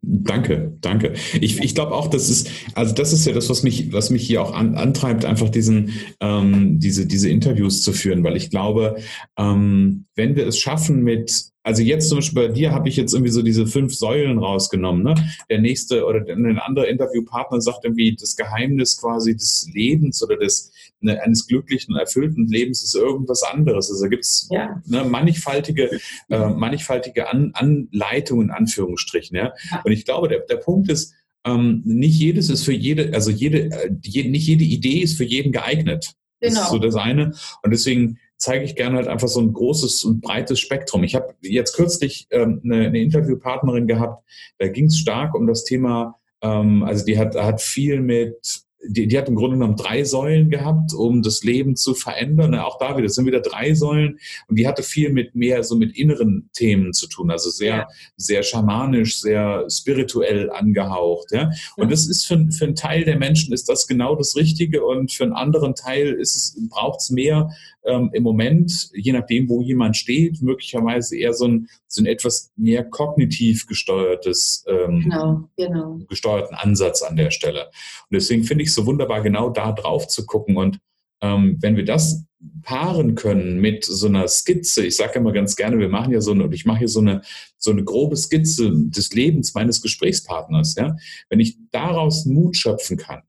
Danke, 0.06 0.76
danke. 0.80 1.14
Ich, 1.40 1.60
ich 1.60 1.74
glaube 1.74 1.92
auch, 1.92 2.08
das 2.08 2.28
ist, 2.28 2.50
also 2.74 2.94
das 2.94 3.12
ist 3.12 3.26
ja 3.26 3.32
das, 3.32 3.48
was 3.48 3.62
mich, 3.62 3.92
was 3.92 4.10
mich 4.10 4.26
hier 4.26 4.42
auch 4.42 4.52
an, 4.52 4.74
antreibt, 4.74 5.24
einfach 5.24 5.48
diesen, 5.48 5.92
ähm, 6.20 6.78
diese, 6.78 7.06
diese 7.06 7.30
Interviews 7.30 7.82
zu 7.82 7.92
führen, 7.92 8.22
weil 8.22 8.36
ich 8.36 8.50
glaube, 8.50 8.96
ähm, 9.38 10.04
wenn 10.14 10.36
wir 10.36 10.46
es 10.46 10.58
schaffen 10.58 11.02
mit 11.02 11.54
also 11.66 11.82
jetzt 11.82 12.10
zum 12.10 12.18
Beispiel 12.18 12.48
bei 12.48 12.52
dir 12.52 12.72
habe 12.72 12.90
ich 12.90 12.96
jetzt 12.96 13.14
irgendwie 13.14 13.32
so 13.32 13.40
diese 13.40 13.66
fünf 13.66 13.94
Säulen 13.94 14.38
rausgenommen. 14.38 15.02
Ne? 15.02 15.14
Der 15.48 15.60
nächste 15.60 16.04
oder 16.04 16.20
ein 16.28 16.58
anderer 16.58 16.88
Interviewpartner 16.88 17.62
sagt 17.62 17.84
irgendwie, 17.84 18.14
das 18.14 18.36
Geheimnis 18.36 19.00
quasi 19.00 19.34
des 19.34 19.70
Lebens 19.72 20.22
oder 20.22 20.36
des 20.36 20.70
ne, 21.04 21.22
eines 21.22 21.46
glücklichen, 21.46 21.96
erfüllten 21.96 22.48
Lebens 22.48 22.82
ist 22.82 22.94
irgendwas 22.94 23.42
anderes. 23.42 23.90
Also 23.90 24.08
gibt 24.08 24.24
es 24.24 24.48
ja. 24.50 24.82
ne, 24.86 25.04
mannigfaltige, 25.04 26.00
äh, 26.30 26.48
mannigfaltige 26.48 27.28
An 27.28 27.52
Anleitungen, 27.54 28.48
in 28.48 28.54
Anführungsstrichen. 28.54 29.36
Ja? 29.36 29.52
Und 29.84 29.92
ich 29.92 30.04
glaube, 30.04 30.28
der, 30.28 30.40
der 30.40 30.56
Punkt 30.56 30.90
ist, 30.90 31.14
ähm, 31.46 31.82
nicht 31.84 32.18
jedes 32.18 32.48
ist 32.48 32.64
für 32.64 32.72
jede, 32.72 33.12
also 33.12 33.30
jede, 33.30 33.70
äh, 33.70 33.90
je, 34.02 34.28
nicht 34.28 34.46
jede 34.46 34.64
Idee 34.64 35.00
ist 35.00 35.16
für 35.16 35.24
jeden 35.24 35.52
geeignet. 35.52 36.14
Genau. 36.40 36.54
Das 36.54 36.64
ist 36.64 36.70
so 36.70 36.78
das 36.78 36.94
eine. 36.96 37.34
Und 37.62 37.70
deswegen 37.70 38.18
zeige 38.36 38.64
ich 38.64 38.76
gerne 38.76 38.96
halt 38.96 39.08
einfach 39.08 39.28
so 39.28 39.40
ein 39.40 39.52
großes 39.52 40.04
und 40.04 40.20
breites 40.20 40.60
Spektrum. 40.60 41.04
Ich 41.04 41.14
habe 41.14 41.34
jetzt 41.40 41.74
kürzlich 41.74 42.26
ähm, 42.30 42.60
eine, 42.64 42.86
eine, 42.86 43.00
Interviewpartnerin 43.00 43.86
gehabt, 43.86 44.24
da 44.58 44.68
ging 44.68 44.86
es 44.86 44.98
stark 44.98 45.34
um 45.34 45.46
das 45.46 45.64
Thema, 45.64 46.16
ähm, 46.42 46.82
also 46.82 47.04
die 47.04 47.18
hat, 47.18 47.34
hat 47.36 47.62
viel 47.62 48.00
mit 48.00 48.63
die, 48.86 49.06
die 49.06 49.18
hat 49.18 49.28
im 49.28 49.34
Grunde 49.34 49.56
genommen 49.56 49.76
drei 49.76 50.04
Säulen 50.04 50.50
gehabt, 50.50 50.92
um 50.94 51.22
das 51.22 51.42
Leben 51.42 51.76
zu 51.76 51.94
verändern. 51.94 52.54
Auch 52.54 52.78
da 52.78 52.96
wieder, 52.96 53.06
das 53.06 53.14
sind 53.14 53.26
wieder 53.26 53.40
drei 53.40 53.74
Säulen. 53.74 54.18
Und 54.48 54.58
die 54.58 54.66
hatte 54.66 54.82
viel 54.82 55.10
mit 55.10 55.34
mehr 55.34 55.62
so 55.64 55.76
mit 55.76 55.96
inneren 55.96 56.50
Themen 56.52 56.92
zu 56.92 57.06
tun. 57.08 57.30
Also 57.30 57.50
sehr, 57.50 57.76
ja. 57.76 57.88
sehr 58.16 58.42
schamanisch, 58.42 59.20
sehr 59.20 59.66
spirituell 59.70 60.50
angehaucht. 60.50 61.32
Ja? 61.32 61.50
Und 61.76 61.90
das 61.90 62.06
ist 62.06 62.26
für, 62.26 62.46
für 62.50 62.64
einen 62.64 62.74
Teil 62.74 63.04
der 63.04 63.18
Menschen 63.18 63.52
ist 63.52 63.68
das 63.68 63.86
genau 63.86 64.16
das 64.16 64.36
Richtige. 64.36 64.84
Und 64.84 65.12
für 65.12 65.24
einen 65.24 65.32
anderen 65.32 65.74
Teil 65.74 66.12
ist 66.12 66.36
es, 66.36 66.68
braucht 66.68 67.00
es 67.00 67.10
mehr 67.10 67.50
ähm, 67.84 68.10
im 68.12 68.22
Moment, 68.22 68.90
je 68.94 69.12
nachdem, 69.12 69.48
wo 69.48 69.62
jemand 69.62 69.96
steht, 69.96 70.42
möglicherweise 70.42 71.16
eher 71.16 71.34
so 71.34 71.46
ein, 71.46 71.68
so 71.86 72.02
ein 72.02 72.06
etwas 72.06 72.50
mehr 72.56 72.84
kognitiv 72.84 73.66
gesteuertes, 73.66 74.64
ähm, 74.66 75.00
genau, 75.00 75.48
genau. 75.56 75.98
gesteuerten 76.08 76.56
Ansatz 76.56 77.02
an 77.02 77.16
der 77.16 77.30
Stelle. 77.30 77.66
Und 77.66 78.14
deswegen 78.14 78.44
finde 78.44 78.62
ich 78.62 78.70
es 78.70 78.74
so 78.74 78.86
wunderbar, 78.86 79.22
genau 79.22 79.50
da 79.50 79.72
drauf 79.72 80.08
zu 80.08 80.26
gucken. 80.26 80.56
Und 80.56 80.78
ähm, 81.20 81.58
wenn 81.60 81.76
wir 81.76 81.84
das 81.84 82.24
paaren 82.62 83.14
können 83.14 83.60
mit 83.60 83.84
so 83.84 84.06
einer 84.06 84.28
Skizze, 84.28 84.86
ich 84.86 84.96
sage 84.96 85.18
immer 85.18 85.32
ganz 85.32 85.56
gerne, 85.56 85.78
wir 85.78 85.88
machen 85.88 86.12
ja 86.12 86.20
so 86.20 86.32
eine, 86.32 86.52
ich 86.52 86.64
mache 86.64 86.80
hier 86.80 86.88
so 86.88 87.00
eine, 87.00 87.22
so 87.56 87.70
eine 87.70 87.84
grobe 87.84 88.16
Skizze 88.16 88.72
des 88.74 89.12
Lebens 89.12 89.54
meines 89.54 89.80
Gesprächspartners, 89.80 90.74
ja, 90.76 90.96
wenn 91.28 91.40
ich 91.40 91.56
daraus 91.70 92.26
Mut 92.26 92.56
schöpfen 92.56 92.96
kann, 92.96 93.22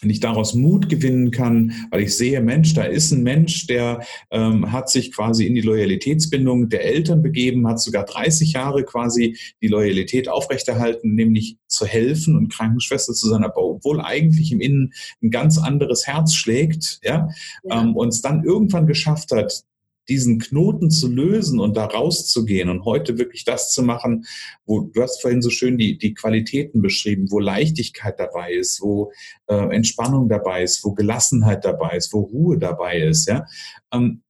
wenn 0.00 0.10
ich 0.10 0.20
daraus 0.20 0.54
Mut 0.54 0.88
gewinnen 0.88 1.30
kann, 1.30 1.72
weil 1.90 2.02
ich 2.02 2.16
sehe, 2.16 2.40
Mensch, 2.40 2.74
da 2.74 2.84
ist 2.84 3.10
ein 3.10 3.22
Mensch, 3.22 3.66
der 3.66 4.04
ähm, 4.30 4.72
hat 4.72 4.88
sich 4.88 5.12
quasi 5.12 5.46
in 5.46 5.54
die 5.54 5.60
Loyalitätsbindung 5.60 6.68
der 6.68 6.84
Eltern 6.84 7.22
begeben, 7.22 7.66
hat 7.68 7.80
sogar 7.80 8.04
30 8.04 8.52
Jahre 8.52 8.84
quasi 8.84 9.36
die 9.62 9.68
Loyalität 9.68 10.28
aufrechterhalten, 10.28 11.14
nämlich 11.14 11.56
zu 11.66 11.86
helfen 11.86 12.36
und 12.36 12.52
Krankenschwester 12.52 13.12
zu 13.12 13.28
sein, 13.28 13.44
aber 13.44 13.62
obwohl 13.62 14.00
eigentlich 14.00 14.52
im 14.52 14.60
Innen 14.60 14.92
ein 15.22 15.30
ganz 15.30 15.58
anderes 15.58 16.06
Herz 16.06 16.34
schlägt, 16.34 17.00
ja, 17.02 17.28
ja. 17.64 17.82
Ähm, 17.82 17.96
und 17.96 18.08
es 18.08 18.22
dann 18.22 18.44
irgendwann 18.44 18.86
geschafft 18.86 19.32
hat, 19.32 19.64
diesen 20.08 20.38
Knoten 20.38 20.90
zu 20.90 21.08
lösen 21.08 21.60
und 21.60 21.76
da 21.76 21.84
rauszugehen 21.84 22.68
und 22.68 22.84
heute 22.84 23.18
wirklich 23.18 23.44
das 23.44 23.72
zu 23.72 23.82
machen, 23.82 24.24
wo 24.66 24.80
du 24.80 25.02
hast 25.02 25.20
vorhin 25.22 25.42
so 25.42 25.50
schön 25.50 25.78
die, 25.78 25.98
die 25.98 26.14
Qualitäten 26.14 26.82
beschrieben, 26.82 27.30
wo 27.30 27.38
Leichtigkeit 27.38 28.18
dabei 28.18 28.52
ist, 28.52 28.80
wo 28.80 29.12
äh, 29.46 29.74
Entspannung 29.74 30.28
dabei 30.28 30.62
ist, 30.62 30.84
wo 30.84 30.92
Gelassenheit 30.92 31.64
dabei 31.64 31.96
ist, 31.96 32.12
wo 32.12 32.20
Ruhe 32.20 32.58
dabei 32.58 33.00
ist, 33.00 33.28
ja. 33.28 33.46
Ähm, 33.92 34.22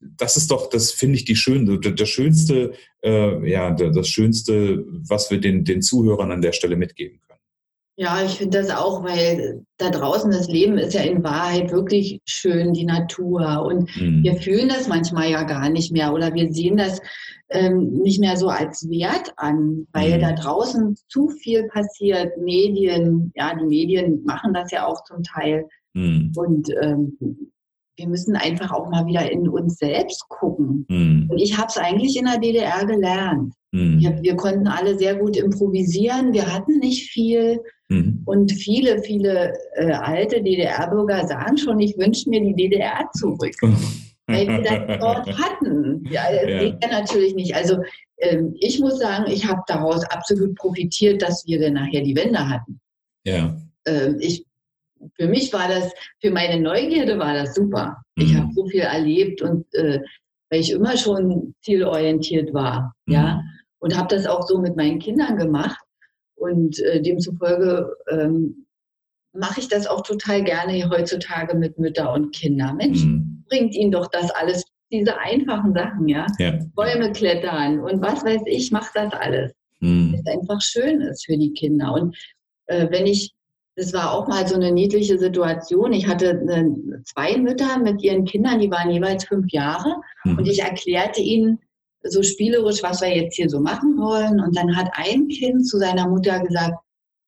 das 0.00 0.36
ist 0.36 0.50
doch, 0.50 0.70
das 0.70 0.92
finde 0.92 1.16
ich 1.16 1.24
die 1.24 1.36
schönste, 1.36 1.92
das 1.92 2.08
schönste, 2.08 2.72
äh, 3.02 3.50
ja, 3.50 3.70
das 3.72 4.08
schönste, 4.08 4.84
was 4.86 5.30
wir 5.30 5.40
den, 5.40 5.64
den 5.64 5.82
Zuhörern 5.82 6.30
an 6.30 6.42
der 6.42 6.52
Stelle 6.52 6.76
mitgeben 6.76 7.18
können. 7.18 7.27
Ja, 8.00 8.22
ich 8.24 8.38
finde 8.38 8.58
das 8.58 8.70
auch, 8.70 9.02
weil 9.02 9.64
da 9.76 9.90
draußen 9.90 10.30
das 10.30 10.46
Leben 10.46 10.78
ist 10.78 10.94
ja 10.94 11.00
in 11.00 11.24
Wahrheit 11.24 11.72
wirklich 11.72 12.20
schön, 12.26 12.72
die 12.72 12.84
Natur. 12.84 13.64
Und 13.66 13.90
mhm. 13.96 14.22
wir 14.22 14.36
fühlen 14.36 14.68
das 14.68 14.86
manchmal 14.86 15.28
ja 15.28 15.42
gar 15.42 15.68
nicht 15.68 15.90
mehr 15.90 16.14
oder 16.14 16.32
wir 16.32 16.52
sehen 16.52 16.76
das 16.76 17.00
ähm, 17.50 17.90
nicht 17.94 18.20
mehr 18.20 18.36
so 18.36 18.50
als 18.50 18.88
Wert 18.88 19.32
an, 19.36 19.88
weil 19.92 20.16
mhm. 20.16 20.20
da 20.20 20.32
draußen 20.32 20.96
zu 21.08 21.30
viel 21.30 21.66
passiert. 21.66 22.38
Medien, 22.38 23.32
ja, 23.34 23.52
die 23.56 23.66
Medien 23.66 24.22
machen 24.24 24.54
das 24.54 24.70
ja 24.70 24.86
auch 24.86 25.02
zum 25.02 25.24
Teil. 25.24 25.66
Mhm. 25.94 26.32
Und 26.36 26.70
ähm, 26.80 27.18
wir 27.98 28.08
müssen 28.08 28.36
einfach 28.36 28.70
auch 28.70 28.88
mal 28.88 29.06
wieder 29.06 29.30
in 29.30 29.48
uns 29.48 29.78
selbst 29.78 30.28
gucken. 30.28 30.86
Mhm. 30.88 31.28
Und 31.30 31.38
ich 31.38 31.58
habe 31.58 31.66
es 31.68 31.76
eigentlich 31.76 32.16
in 32.16 32.26
der 32.26 32.38
DDR 32.38 32.86
gelernt. 32.86 33.52
Mhm. 33.72 34.00
Wir, 34.00 34.22
wir, 34.22 34.36
konnten 34.36 34.68
alle 34.68 34.96
sehr 34.96 35.16
gut 35.16 35.36
improvisieren, 35.36 36.32
wir 36.32 36.52
hatten 36.52 36.78
nicht 36.78 37.10
viel. 37.10 37.60
Mhm. 37.88 38.22
Und 38.24 38.52
viele, 38.52 39.02
viele 39.02 39.52
äh, 39.74 39.92
alte 39.92 40.42
DDR-Bürger 40.42 41.26
sagen 41.26 41.58
schon, 41.58 41.80
ich 41.80 41.98
wünsche 41.98 42.30
mir 42.30 42.40
die 42.40 42.54
DDR 42.54 43.08
zurück. 43.14 43.54
weil 44.28 44.46
wir 44.46 44.62
das 44.62 44.98
dort 45.00 45.38
hatten. 45.38 46.04
Ja, 46.10 46.30
das 46.30 46.50
ja. 46.50 46.58
geht 46.60 46.76
ja 46.82 47.00
natürlich 47.00 47.34
nicht. 47.34 47.54
Also 47.54 47.78
ähm, 48.18 48.54
ich 48.60 48.78
muss 48.78 48.98
sagen, 48.98 49.24
ich 49.30 49.48
habe 49.48 49.62
daraus 49.66 50.04
absolut 50.04 50.54
profitiert, 50.54 51.22
dass 51.22 51.46
wir 51.46 51.58
dann 51.58 51.72
nachher 51.72 52.02
die 52.02 52.14
Wende 52.14 52.46
hatten. 52.46 52.78
Ja. 53.24 53.56
Ähm, 53.86 54.18
ich 54.20 54.44
für 55.16 55.28
mich 55.28 55.52
war 55.52 55.68
das, 55.68 55.92
für 56.20 56.30
meine 56.30 56.60
Neugierde 56.60 57.18
war 57.18 57.34
das 57.34 57.54
super. 57.54 58.02
Mhm. 58.16 58.24
Ich 58.24 58.34
habe 58.36 58.52
so 58.54 58.66
viel 58.66 58.80
erlebt 58.80 59.42
und 59.42 59.66
äh, 59.74 60.00
weil 60.50 60.60
ich 60.60 60.72
immer 60.72 60.96
schon 60.96 61.54
zielorientiert 61.62 62.54
war, 62.54 62.94
mhm. 63.06 63.14
ja, 63.14 63.42
und 63.80 63.96
habe 63.96 64.14
das 64.14 64.26
auch 64.26 64.46
so 64.46 64.58
mit 64.58 64.76
meinen 64.76 64.98
Kindern 64.98 65.36
gemacht 65.36 65.78
und 66.36 66.78
äh, 66.80 67.00
demzufolge 67.00 67.94
ähm, 68.10 68.66
mache 69.32 69.60
ich 69.60 69.68
das 69.68 69.86
auch 69.86 70.02
total 70.02 70.42
gerne 70.42 70.88
heutzutage 70.90 71.56
mit 71.56 71.78
Mütter 71.78 72.12
und 72.12 72.34
Kindern. 72.34 72.76
Mensch, 72.76 73.04
mhm. 73.04 73.44
bringt 73.48 73.74
ihnen 73.74 73.92
doch 73.92 74.08
das 74.08 74.30
alles, 74.30 74.64
diese 74.90 75.18
einfachen 75.18 75.74
Sachen, 75.74 76.08
ja, 76.08 76.26
ja. 76.38 76.58
Bäume 76.74 77.12
klettern 77.12 77.80
und 77.80 78.00
was 78.00 78.24
weiß 78.24 78.42
ich, 78.46 78.72
macht 78.72 78.96
das 78.96 79.12
alles. 79.12 79.52
Mhm. 79.80 80.16
Das 80.16 80.34
einfach 80.34 80.60
schön 80.60 81.00
ist 81.02 81.26
für 81.26 81.36
die 81.36 81.52
Kinder 81.52 81.92
und 81.92 82.16
äh, 82.66 82.88
wenn 82.90 83.06
ich 83.06 83.32
das 83.78 83.92
war 83.92 84.12
auch 84.12 84.26
mal 84.26 84.46
so 84.46 84.56
eine 84.56 84.72
niedliche 84.72 85.18
Situation. 85.18 85.92
Ich 85.92 86.08
hatte 86.08 86.30
eine, 86.30 87.02
zwei 87.04 87.36
Mütter 87.36 87.78
mit 87.78 88.02
ihren 88.02 88.24
Kindern, 88.24 88.58
die 88.58 88.70
waren 88.70 88.90
jeweils 88.90 89.24
fünf 89.24 89.46
Jahre. 89.52 89.94
Mhm. 90.24 90.38
Und 90.38 90.48
ich 90.48 90.60
erklärte 90.60 91.20
ihnen 91.20 91.60
so 92.02 92.24
spielerisch, 92.24 92.82
was 92.82 93.00
wir 93.00 93.16
jetzt 93.16 93.36
hier 93.36 93.48
so 93.48 93.60
machen 93.60 93.96
wollen. 93.96 94.40
Und 94.40 94.56
dann 94.56 94.76
hat 94.76 94.90
ein 94.94 95.28
Kind 95.28 95.68
zu 95.68 95.78
seiner 95.78 96.08
Mutter 96.08 96.40
gesagt, 96.40 96.74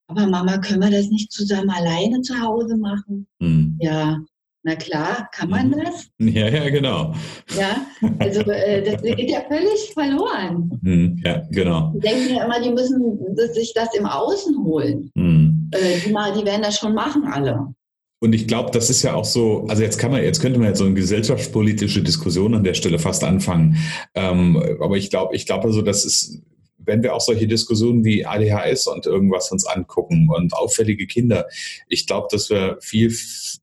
aber 0.09 0.27
Mama, 0.27 0.59
können 0.59 0.83
wir 0.83 0.91
das 0.91 1.09
nicht 1.09 1.31
zusammen 1.31 1.71
alleine 1.71 2.21
zu 2.23 2.41
Hause 2.41 2.77
machen? 2.77 3.29
Mhm. 3.39 3.79
Ja, 3.81 4.19
na 4.65 4.75
klar, 4.75 5.29
kann 5.33 5.51
man 5.51 5.69
mhm. 5.69 5.85
das? 5.85 6.09
Ja, 6.19 6.49
ja, 6.49 6.69
genau. 6.69 7.15
Ja, 7.57 7.87
also 8.19 8.41
äh, 8.41 8.83
das 8.83 9.01
geht 9.03 9.31
ja 9.31 9.43
völlig 9.49 9.93
verloren. 9.95 10.81
Mhm, 10.83 11.23
ja, 11.25 11.43
genau. 11.53 11.93
Die 11.95 12.01
denken 12.01 12.35
ja 12.35 12.45
immer, 12.45 12.61
die 12.61 12.71
müssen 12.71 13.19
sich 13.55 13.73
das 13.73 13.95
im 13.95 14.07
Außen 14.07 14.65
holen. 14.65 15.13
Mhm. 15.15 15.60
Äh, 15.73 16.01
die, 16.05 16.13
mal, 16.13 16.33
die 16.33 16.45
werden 16.45 16.63
das 16.63 16.79
schon 16.79 16.95
machen, 16.95 17.25
alle. 17.25 17.75
Und 18.23 18.35
ich 18.35 18.47
glaube, 18.47 18.71
das 18.71 18.91
ist 18.91 19.03
ja 19.03 19.15
auch 19.15 19.25
so, 19.25 19.65
also 19.69 19.83
jetzt 19.83 19.99
kann 19.99 20.11
man, 20.11 20.23
jetzt 20.23 20.41
könnte 20.41 20.59
man 20.59 20.69
jetzt 20.69 20.79
so 20.79 20.85
eine 20.85 20.95
gesellschaftspolitische 20.95 22.03
Diskussion 22.03 22.55
an 22.55 22.65
der 22.65 22.75
Stelle 22.75 22.99
fast 22.99 23.25
anfangen. 23.25 23.77
Ähm, 24.15 24.63
aber 24.81 24.97
ich 24.97 25.09
glaube, 25.09 25.35
ich 25.35 25.47
glaube 25.47 25.69
also, 25.69 25.81
das 25.81 26.05
ist 26.05 26.43
wenn 26.85 27.03
wir 27.03 27.15
auch 27.15 27.21
solche 27.21 27.47
Diskussionen 27.47 28.05
wie 28.05 28.27
ADHS 28.27 28.87
und 28.87 29.07
irgendwas 29.07 29.51
uns 29.53 29.67
angucken 29.67 30.29
und 30.29 30.53
auffällige 30.55 31.07
Kinder, 31.07 31.47
ich 31.89 32.07
glaube, 32.07 32.29
dass 32.31 32.51
wir 32.51 32.79
viel, 32.81 33.15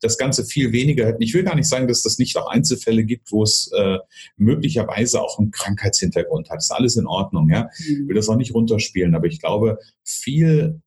das 0.01 0.17
Ganze 0.17 0.45
viel 0.45 0.71
weniger 0.71 1.05
hätten. 1.05 1.21
Ich 1.21 1.33
will 1.33 1.43
gar 1.43 1.55
nicht 1.55 1.67
sagen, 1.67 1.87
dass 1.87 2.03
das 2.03 2.19
nicht 2.19 2.37
auch 2.37 2.47
Einzelfälle 2.47 3.03
gibt, 3.03 3.31
wo 3.31 3.43
es 3.43 3.71
äh, 3.75 3.97
möglicherweise 4.37 5.21
auch 5.21 5.39
einen 5.39 5.51
Krankheitshintergrund 5.51 6.49
hat. 6.49 6.57
Das 6.57 6.65
ist 6.65 6.71
alles 6.71 6.95
in 6.95 7.07
Ordnung, 7.07 7.49
ja. 7.49 7.69
Ich 7.79 8.07
will 8.07 8.15
das 8.15 8.29
auch 8.29 8.37
nicht 8.37 8.53
runterspielen, 8.53 9.15
aber 9.15 9.27
ich 9.27 9.39
glaube, 9.39 9.79
viel 10.03 10.81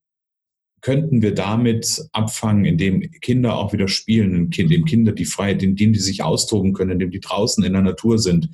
könnten 0.81 1.23
wir 1.23 1.35
damit 1.35 2.03
abfangen, 2.13 2.65
indem 2.65 3.01
Kinder 3.21 3.57
auch 3.57 3.73
wieder 3.73 3.89
spielen, 3.89 4.51
indem 4.53 4.85
Kinder 4.85 5.13
die 5.13 5.25
Freiheit, 5.25 5.63
indem 5.63 5.93
die 5.93 5.99
sich 5.99 6.23
austoben 6.23 6.73
können, 6.73 6.93
indem 6.93 7.11
die 7.11 7.21
draußen 7.21 7.63
in 7.65 7.73
der 7.73 7.83
Natur 7.83 8.19
sind 8.19 8.49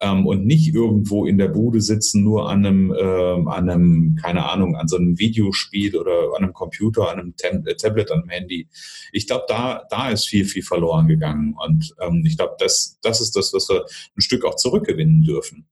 ähm, 0.00 0.26
und 0.26 0.44
nicht 0.44 0.74
irgendwo 0.74 1.26
in 1.26 1.38
der 1.38 1.48
Bude 1.48 1.80
sitzen, 1.80 2.22
nur 2.22 2.50
an 2.50 2.66
einem, 2.66 2.92
äh, 2.92 3.50
an 3.50 3.68
einem, 3.68 4.16
keine 4.20 4.50
Ahnung, 4.50 4.76
an 4.76 4.88
so 4.88 4.96
einem 4.96 5.18
Videospiel 5.18 5.96
oder 5.96 6.34
an 6.36 6.44
einem 6.44 6.52
Computer, 6.52 7.10
an 7.10 7.20
einem 7.20 7.36
Tem 7.36 7.66
äh, 7.66 7.74
Tablet, 7.74 8.10
an 8.10 8.20
einem 8.20 8.30
Handy. 8.30 8.68
Ich 9.12 9.26
glaube, 9.26 9.44
da, 9.48 9.84
da 9.90 10.10
ist 10.10 10.26
viel, 10.26 10.44
viel 10.44 10.62
verloren 10.62 11.08
gegangen. 11.08 11.54
Und 11.64 11.94
ähm, 12.00 12.24
ich 12.26 12.36
glaube, 12.36 12.56
das, 12.58 12.98
das 13.02 13.20
ist 13.20 13.36
das, 13.36 13.52
was 13.54 13.68
wir 13.68 13.84
ein 14.16 14.20
Stück 14.20 14.44
auch 14.44 14.56
zurückgewinnen 14.56 15.22
dürfen. 15.22 15.66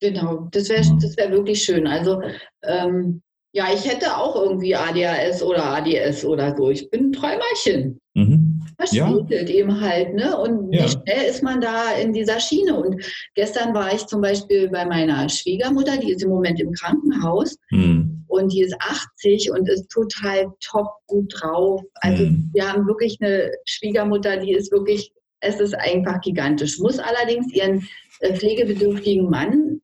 Genau, 0.00 0.48
das 0.52 0.68
wäre 0.68 0.82
das 1.00 1.16
wär 1.16 1.30
wirklich 1.30 1.62
schön. 1.64 1.86
Also 1.86 2.20
ähm, 2.62 3.22
ja, 3.56 3.72
ich 3.72 3.90
hätte 3.90 4.14
auch 4.14 4.36
irgendwie 4.36 4.76
ADHS 4.76 5.42
oder 5.42 5.64
ADS 5.64 6.26
oder 6.26 6.54
so. 6.54 6.68
Ich 6.68 6.90
bin 6.90 7.06
ein 7.06 7.12
Träumerchen. 7.12 7.98
Mhm. 8.12 8.62
Das 8.76 8.90
spielt 8.90 9.30
ja. 9.30 9.46
eben 9.46 9.80
halt, 9.80 10.12
ne? 10.12 10.36
Und 10.36 10.70
ja. 10.74 10.84
wie 10.84 10.88
schnell 10.90 11.30
ist 11.30 11.42
man 11.42 11.62
da 11.62 11.92
in 11.94 12.12
dieser 12.12 12.38
Schiene? 12.38 12.78
Und 12.78 13.02
gestern 13.34 13.72
war 13.72 13.94
ich 13.94 14.04
zum 14.08 14.20
Beispiel 14.20 14.68
bei 14.68 14.84
meiner 14.84 15.26
Schwiegermutter, 15.30 15.96
die 15.96 16.12
ist 16.12 16.22
im 16.22 16.28
Moment 16.28 16.60
im 16.60 16.70
Krankenhaus 16.72 17.56
mhm. 17.70 18.26
und 18.26 18.52
die 18.52 18.60
ist 18.60 18.76
80 18.78 19.50
und 19.50 19.66
ist 19.70 19.88
total 19.88 20.52
top 20.60 20.90
gut 21.06 21.32
drauf. 21.34 21.80
Also 22.02 22.24
mhm. 22.24 22.50
wir 22.52 22.70
haben 22.70 22.86
wirklich 22.86 23.16
eine 23.22 23.50
Schwiegermutter, 23.64 24.36
die 24.36 24.52
ist 24.52 24.70
wirklich, 24.70 25.14
es 25.40 25.60
ist 25.60 25.74
einfach 25.74 26.20
gigantisch. 26.20 26.78
Muss 26.78 26.98
allerdings 26.98 27.50
ihren 27.54 27.88
äh, 28.20 28.34
pflegebedürftigen 28.34 29.30
Mann 29.30 29.80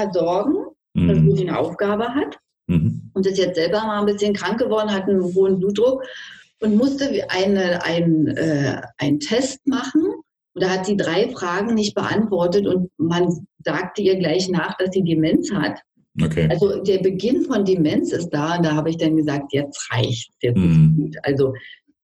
versorgen, 0.00 0.64
mhm. 0.94 1.28
wo 1.28 1.36
sie 1.36 1.46
eine 1.46 1.58
Aufgabe 1.58 2.14
hat. 2.14 2.38
Mhm. 2.66 3.10
Und 3.14 3.26
ist 3.26 3.38
jetzt 3.38 3.56
selber 3.56 3.80
mal 3.82 4.00
ein 4.00 4.06
bisschen 4.06 4.34
krank 4.34 4.58
geworden, 4.58 4.92
hat 4.92 5.08
einen 5.08 5.22
hohen 5.22 5.58
Blutdruck 5.58 6.02
und 6.60 6.76
musste 6.76 7.26
eine, 7.28 7.82
ein, 7.84 8.28
äh, 8.28 8.80
einen 8.98 9.20
Test 9.20 9.66
machen. 9.66 10.02
Und 10.54 10.62
da 10.62 10.70
hat 10.70 10.86
sie 10.86 10.96
drei 10.96 11.28
Fragen 11.28 11.74
nicht 11.74 11.94
beantwortet 11.94 12.66
und 12.66 12.90
man 12.96 13.46
sagte 13.64 14.02
ihr 14.02 14.16
gleich 14.16 14.48
nach, 14.48 14.76
dass 14.78 14.90
sie 14.92 15.02
Demenz 15.02 15.52
hat. 15.52 15.80
Okay. 16.22 16.48
Also 16.50 16.82
der 16.82 16.98
Beginn 16.98 17.42
von 17.42 17.64
Demenz 17.64 18.12
ist 18.12 18.30
da 18.30 18.56
und 18.56 18.64
da 18.64 18.74
habe 18.74 18.88
ich 18.88 18.96
dann 18.96 19.16
gesagt, 19.16 19.52
jetzt 19.52 19.92
reicht 19.92 20.30
jetzt 20.40 20.56
mhm. 20.56 20.96
gut. 20.96 21.16
Also 21.22 21.52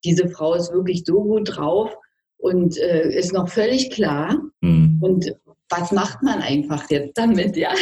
diese 0.05 0.29
Frau 0.29 0.55
ist 0.55 0.73
wirklich 0.73 1.05
so 1.07 1.23
gut 1.23 1.57
drauf 1.57 1.97
und 2.37 2.77
äh, 2.77 3.09
ist 3.17 3.33
noch 3.33 3.49
völlig 3.49 3.91
klar. 3.91 4.39
Mhm. 4.61 4.99
Und 5.01 5.35
was 5.73 5.93
macht 5.93 6.23
man 6.23 6.41
einfach 6.41 6.89
jetzt 6.91 7.17
damit, 7.17 7.57
ja? 7.57 7.73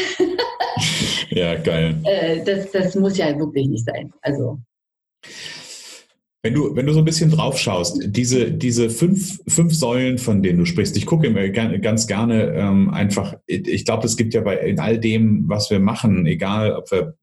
ja, 1.31 1.57
geil. 1.57 2.01
Äh, 2.05 2.45
das, 2.45 2.71
das 2.71 2.95
muss 2.95 3.17
ja 3.17 3.37
wirklich 3.39 3.69
nicht 3.69 3.85
sein. 3.85 4.13
Also. 4.23 4.59
Wenn 6.43 6.55
du, 6.55 6.75
wenn 6.75 6.87
du 6.87 6.95
so 6.95 7.01
ein 7.01 7.05
bisschen 7.05 7.31
drauf 7.31 7.59
schaust, 7.59 8.01
diese, 8.03 8.51
diese 8.51 8.89
fünf, 8.89 9.41
fünf 9.47 9.75
Säulen, 9.75 10.17
von 10.17 10.43
denen 10.43 10.59
du 10.59 10.65
sprichst, 10.65 10.97
ich 10.97 11.05
gucke 11.05 11.27
immer 11.27 11.47
ganz 11.51 12.07
gerne 12.07 12.55
ähm, 12.55 12.89
einfach, 12.91 13.35
ich 13.47 13.85
glaube, 13.85 14.07
es 14.07 14.17
gibt 14.17 14.33
ja 14.33 14.41
bei 14.41 14.57
in 14.57 14.81
all 14.81 14.99
dem, 14.99 15.45
was 15.49 15.71
wir 15.71 15.81
machen, 15.81 16.25
egal 16.25 16.73
ob 16.73 16.91
wir 16.91 17.15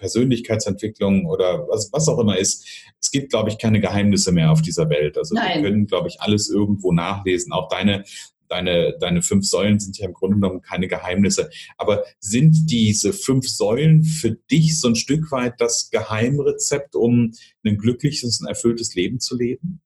Persönlichkeitsentwicklung 0.00 1.26
oder 1.26 1.66
was, 1.68 1.92
was 1.92 2.08
auch 2.08 2.18
immer 2.18 2.38
ist, 2.38 2.66
es 3.00 3.10
gibt, 3.10 3.30
glaube 3.30 3.50
ich, 3.50 3.58
keine 3.58 3.80
Geheimnisse 3.80 4.32
mehr 4.32 4.50
auf 4.50 4.62
dieser 4.62 4.88
Welt. 4.88 5.18
Also 5.18 5.34
Nein. 5.34 5.62
wir 5.62 5.70
können, 5.70 5.86
glaube 5.86 6.08
ich, 6.08 6.20
alles 6.20 6.48
irgendwo 6.48 6.92
nachlesen. 6.92 7.52
Auch 7.52 7.68
deine, 7.68 8.04
deine, 8.50 8.96
deine 8.98 9.22
fünf 9.22 9.46
Säulen 9.46 9.78
sind 9.78 9.98
ja 9.98 10.06
im 10.06 10.12
Grunde 10.12 10.36
genommen 10.36 10.60
keine 10.60 10.88
Geheimnisse. 10.88 11.50
Aber 11.78 12.04
sind 12.18 12.70
diese 12.70 13.12
fünf 13.12 13.48
Säulen 13.48 14.04
für 14.04 14.32
dich 14.50 14.78
so 14.80 14.88
ein 14.88 14.96
Stück 14.96 15.30
weit 15.30 15.60
das 15.60 15.90
Geheimrezept, 15.90 16.96
um 16.96 17.32
ein 17.64 17.78
glückliches 17.78 18.40
und 18.40 18.48
erfülltes 18.48 18.94
Leben 18.94 19.20
zu 19.20 19.36
leben? 19.36 19.80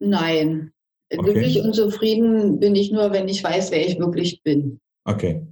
Nein. 0.00 0.72
Okay. 1.10 1.22
Glücklich 1.22 1.60
und 1.60 1.74
zufrieden 1.74 2.58
bin 2.58 2.74
ich 2.74 2.90
nur, 2.90 3.12
wenn 3.12 3.28
ich 3.28 3.42
weiß, 3.42 3.70
wer 3.70 3.86
ich 3.86 3.98
wirklich 3.98 4.42
bin. 4.42 4.80
Okay. 5.04 5.46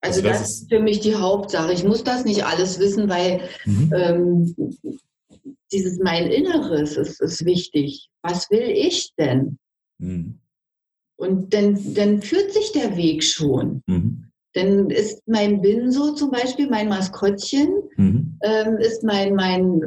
Also, 0.00 0.20
also 0.20 0.22
das, 0.22 0.40
das, 0.40 0.50
ist 0.50 0.68
für 0.68 0.80
mich 0.80 1.00
die 1.00 1.14
Hauptsache. 1.14 1.72
Ich 1.72 1.84
muss 1.84 2.04
das 2.04 2.24
nicht 2.24 2.44
alles 2.44 2.78
wissen, 2.78 3.08
weil 3.08 3.40
mhm. 3.64 3.92
ähm, 3.94 4.56
dieses 5.72 5.98
mein 5.98 6.26
Inneres 6.30 6.96
ist, 6.96 7.20
ist 7.20 7.44
wichtig. 7.44 8.08
Was 8.22 8.50
will 8.50 8.68
ich 8.68 9.14
denn? 9.16 9.58
Mhm. 10.02 10.38
Und 11.16 11.54
dann, 11.54 11.94
dann 11.94 12.20
führt 12.20 12.52
sich 12.52 12.72
der 12.72 12.96
Weg 12.96 13.22
schon. 13.22 13.82
Mhm. 13.86 14.24
Dann 14.54 14.90
ist 14.90 15.22
mein 15.26 15.62
Binso 15.62 16.14
zum 16.14 16.30
Beispiel, 16.30 16.68
mein 16.68 16.88
Maskottchen, 16.88 17.68
mhm. 17.96 18.38
ähm, 18.42 18.76
ist 18.78 19.02
mein, 19.02 19.34
mein, 19.34 19.80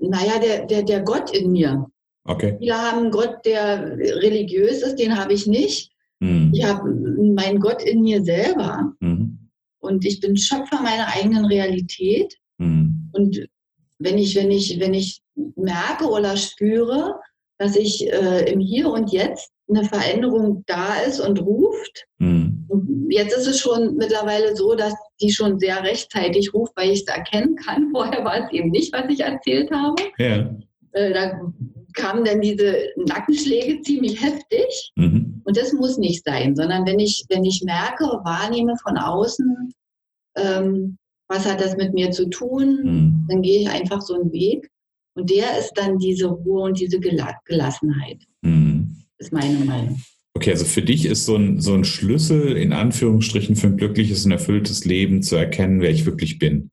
naja, 0.00 0.38
der, 0.40 0.66
der, 0.66 0.82
der 0.82 1.02
Gott 1.02 1.30
in 1.36 1.52
mir. 1.52 1.86
Okay. 2.24 2.56
Viele 2.58 2.74
haben 2.74 2.98
einen 2.98 3.10
Gott, 3.10 3.44
der 3.44 3.96
religiös 3.96 4.82
ist, 4.82 4.96
den 4.96 5.16
habe 5.16 5.34
ich 5.34 5.46
nicht. 5.46 5.92
Mhm. 6.20 6.52
Ich 6.52 6.64
habe 6.64 6.90
meinen 6.90 7.60
Gott 7.60 7.82
in 7.82 8.02
mir 8.02 8.22
selber. 8.24 8.92
Mhm. 9.00 9.50
Und 9.78 10.04
ich 10.04 10.20
bin 10.20 10.36
Schöpfer 10.36 10.82
meiner 10.82 11.06
eigenen 11.14 11.44
Realität. 11.44 12.36
Mhm. 12.58 13.10
Und 13.12 13.46
wenn 13.98 14.18
ich, 14.18 14.34
wenn 14.34 14.50
ich, 14.50 14.80
wenn 14.80 14.94
ich 14.94 15.22
merke 15.54 16.06
oder 16.06 16.36
spüre, 16.36 17.20
dass 17.58 17.76
ich 17.76 18.06
äh, 18.10 18.50
im 18.52 18.60
Hier 18.60 18.88
und 18.88 19.12
Jetzt 19.12 19.52
eine 19.68 19.84
Veränderung 19.84 20.64
da 20.66 21.00
ist 21.00 21.20
und 21.20 21.40
ruft. 21.40 22.06
Mhm. 22.18 22.66
Jetzt 23.10 23.36
ist 23.36 23.46
es 23.46 23.60
schon 23.60 23.96
mittlerweile 23.96 24.56
so, 24.56 24.74
dass 24.74 24.94
die 25.20 25.30
schon 25.30 25.58
sehr 25.58 25.82
rechtzeitig 25.82 26.52
ruft, 26.54 26.72
weil 26.76 26.90
ich 26.90 27.00
es 27.00 27.06
erkennen 27.06 27.56
kann. 27.56 27.90
Vorher 27.92 28.24
war 28.24 28.44
es 28.44 28.52
eben 28.52 28.70
nicht, 28.70 28.92
was 28.92 29.04
ich 29.08 29.20
erzählt 29.20 29.70
habe. 29.70 30.02
Ja. 30.18 30.50
Äh, 30.92 31.12
da 31.12 31.40
kamen 31.94 32.24
dann 32.24 32.40
diese 32.40 32.86
Nackenschläge 32.96 33.80
ziemlich 33.82 34.22
heftig. 34.22 34.92
Mhm. 34.96 35.42
Und 35.44 35.56
das 35.56 35.72
muss 35.72 35.98
nicht 35.98 36.24
sein, 36.24 36.54
sondern 36.54 36.86
wenn 36.86 36.98
ich, 36.98 37.24
wenn 37.28 37.44
ich 37.44 37.62
merke, 37.64 38.04
wahrnehme 38.04 38.74
von 38.82 38.96
außen, 38.96 39.72
ähm, 40.36 40.98
was 41.28 41.50
hat 41.50 41.60
das 41.60 41.76
mit 41.76 41.92
mir 41.92 42.10
zu 42.10 42.28
tun, 42.30 42.80
mhm. 42.82 43.26
dann 43.28 43.42
gehe 43.42 43.60
ich 43.60 43.68
einfach 43.68 44.00
so 44.00 44.14
einen 44.14 44.32
Weg. 44.32 44.70
Und 45.14 45.30
der 45.30 45.58
ist 45.58 45.72
dann 45.74 45.98
diese 45.98 46.26
Ruhe 46.26 46.62
und 46.62 46.78
diese 46.78 47.00
Gelassenheit. 47.00 48.22
Mhm. 48.42 48.96
Ist 49.18 49.32
meine 49.32 49.64
Meinung. 49.64 50.00
Okay, 50.34 50.52
also 50.52 50.64
für 50.64 50.82
dich 50.82 51.04
ist 51.04 51.24
so 51.24 51.34
ein, 51.34 51.60
so 51.60 51.74
ein 51.74 51.84
Schlüssel 51.84 52.56
in 52.56 52.72
Anführungsstrichen 52.72 53.56
für 53.56 53.66
ein 53.66 53.76
glückliches 53.76 54.24
und 54.24 54.30
erfülltes 54.30 54.84
Leben 54.84 55.22
zu 55.22 55.34
erkennen, 55.36 55.80
wer 55.80 55.90
ich 55.90 56.06
wirklich 56.06 56.38
bin. 56.38 56.70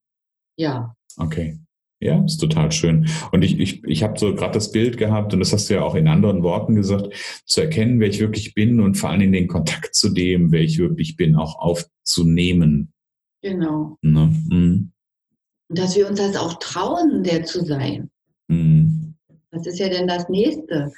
Ja. 0.55 0.95
Okay. 1.17 1.57
Ja, 1.99 2.23
ist 2.23 2.37
total 2.37 2.71
schön. 2.71 3.09
Und 3.31 3.43
ich, 3.43 3.59
ich, 3.59 3.83
ich 3.85 4.03
habe 4.03 4.19
so 4.19 4.35
gerade 4.35 4.53
das 4.53 4.71
Bild 4.71 4.97
gehabt, 4.97 5.33
und 5.33 5.39
das 5.39 5.53
hast 5.53 5.69
du 5.69 5.75
ja 5.75 5.81
auch 5.81 5.95
in 5.95 6.07
anderen 6.07 6.43
Worten 6.43 6.75
gesagt, 6.75 7.41
zu 7.45 7.61
erkennen, 7.61 7.99
wer 7.99 8.09
ich 8.09 8.19
wirklich 8.19 8.53
bin 8.53 8.79
und 8.79 8.95
vor 8.95 9.09
allem 9.09 9.31
den 9.31 9.47
Kontakt 9.47 9.95
zu 9.95 10.09
dem, 10.09 10.51
wer 10.51 10.61
ich 10.61 10.77
wirklich 10.77 11.15
bin, 11.15 11.35
auch 11.35 11.55
aufzunehmen. 11.55 12.93
Genau. 13.41 13.97
Ne? 14.01 14.35
Mhm. 14.49 14.91
Und 15.69 15.79
dass 15.79 15.95
wir 15.95 16.07
uns 16.07 16.19
das 16.19 16.35
auch 16.35 16.59
trauen, 16.59 17.23
der 17.23 17.45
zu 17.45 17.65
sein. 17.65 18.11
Mhm. 18.47 19.15
Was 19.51 19.65
ist 19.65 19.79
ja 19.79 19.89
denn 19.89 20.07
das 20.07 20.29
Nächste? 20.29 20.91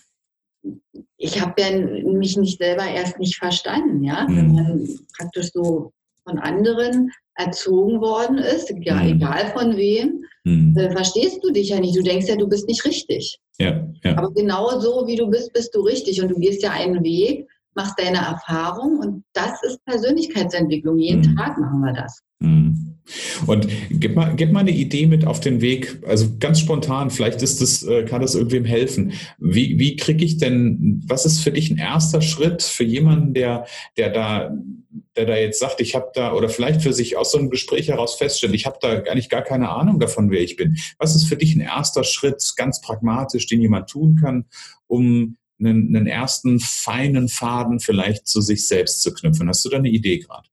Ich 1.18 1.42
habe 1.42 1.54
ja 1.62 1.78
mich 2.04 2.38
nicht 2.38 2.60
selber 2.60 2.86
erst 2.86 3.20
nicht 3.20 3.38
verstanden, 3.38 4.04
ja. 4.04 4.28
Mhm. 4.28 4.36
Wenn 4.36 4.54
man 4.54 4.90
praktisch 5.18 5.52
so 5.52 5.92
von 6.24 6.40
anderen 6.40 7.12
erzogen 7.36 8.02
worden 8.02 8.38
ist, 8.38 8.74
ja, 8.82 8.96
mhm. 8.96 9.16
egal 9.16 9.48
von 9.48 9.76
wem, 9.78 10.24
mhm. 10.44 10.76
äh, 10.78 10.92
verstehst 10.92 11.44
du 11.44 11.52
dich 11.52 11.70
ja 11.70 11.80
nicht. 11.80 11.96
Du 11.96 12.04
denkst 12.04 12.28
ja, 12.28 12.36
du 12.36 12.48
bist 12.48 12.68
nicht 12.68 12.84
richtig. 12.86 13.40
Ja, 13.60 13.88
ja. 14.04 14.18
Aber 14.18 14.32
genau 14.32 14.80
so, 14.80 15.06
wie 15.08 15.16
du 15.16 15.28
bist, 15.28 15.54
bist 15.54 15.74
du 15.74 15.82
richtig. 15.82 16.22
Und 16.22 16.30
du 16.30 16.36
gehst 16.36 16.62
ja 16.62 16.72
einen 16.72 17.04
Weg, 17.04 17.48
machst 17.76 18.00
deine 18.00 18.18
Erfahrung 18.18 19.00
und 19.00 19.24
das 19.34 19.62
ist 19.64 19.84
Persönlichkeitsentwicklung. 19.86 20.98
Jeden 20.98 21.32
mhm. 21.32 21.38
Tag 21.38 21.58
machen 21.58 21.82
wir 21.82 21.94
das. 21.94 22.22
Und 23.46 23.68
gib 23.90 24.16
mal, 24.16 24.36
gib 24.36 24.52
mal 24.52 24.62
eine 24.62 24.72
Idee 24.72 25.08
mit 25.08 25.26
auf 25.26 25.40
den 25.40 25.62
Weg, 25.62 26.00
also 26.06 26.28
ganz 26.40 26.60
spontan, 26.60 27.10
vielleicht 27.10 27.42
ist 27.42 27.62
das, 27.62 27.84
äh, 27.84 28.04
kann 28.04 28.22
das 28.22 28.36
irgendwem 28.36 28.66
helfen. 28.66 29.14
Wie, 29.40 29.80
wie 29.80 29.96
kriege 29.96 30.26
ich 30.26 30.38
denn, 30.38 31.02
was 31.06 31.26
ist 31.26 31.40
für 31.40 31.52
dich 31.52 31.70
ein 31.70 31.78
erster 31.78 32.22
Schritt 32.22 32.62
für 32.64 32.84
jemanden, 32.84 33.34
der, 33.34 33.66
der 33.96 34.10
da, 34.10 34.52
der 35.16 35.26
da 35.26 35.38
jetzt 35.38 35.60
sagt, 35.60 35.80
ich 35.80 35.96
habe 35.96 36.12
da, 36.14 36.34
oder 36.34 36.50
vielleicht 36.50 36.82
für 36.82 36.94
sich 36.94 37.18
aus 37.18 37.32
so 37.32 37.38
einem 37.38 37.50
Gespräch 37.50 37.88
heraus 37.88 38.16
feststellt, 38.16 38.54
ich 38.54 38.66
habe 38.66 38.78
da 38.82 38.90
eigentlich 38.90 39.30
gar 39.30 39.44
keine 39.44 39.70
Ahnung 39.70 40.00
davon, 40.00 40.30
wer 40.30 40.42
ich 40.42 40.56
bin. 40.56 40.78
Was 40.98 41.16
ist 41.16 41.28
für 41.28 41.38
dich 41.38 41.56
ein 41.56 41.62
erster 41.62 42.04
Schritt, 42.04 42.54
ganz 42.58 42.82
pragmatisch, 42.82 43.48
den 43.48 43.62
jemand 43.62 43.90
tun 43.90 44.18
kann, 44.22 44.46
um 44.88 45.38
einen, 45.60 45.96
einen 45.96 46.08
ersten 46.08 46.60
feinen 46.60 47.30
Faden 47.30 47.80
vielleicht 47.80 48.28
zu 48.28 48.42
sich 48.42 48.68
selbst 48.68 49.02
zu 49.02 49.14
knüpfen? 49.14 49.48
Hast 49.48 49.64
du 49.66 49.70
da 49.70 49.78
eine 49.78 49.90
Idee 49.90 50.20
gerade? 50.20 50.48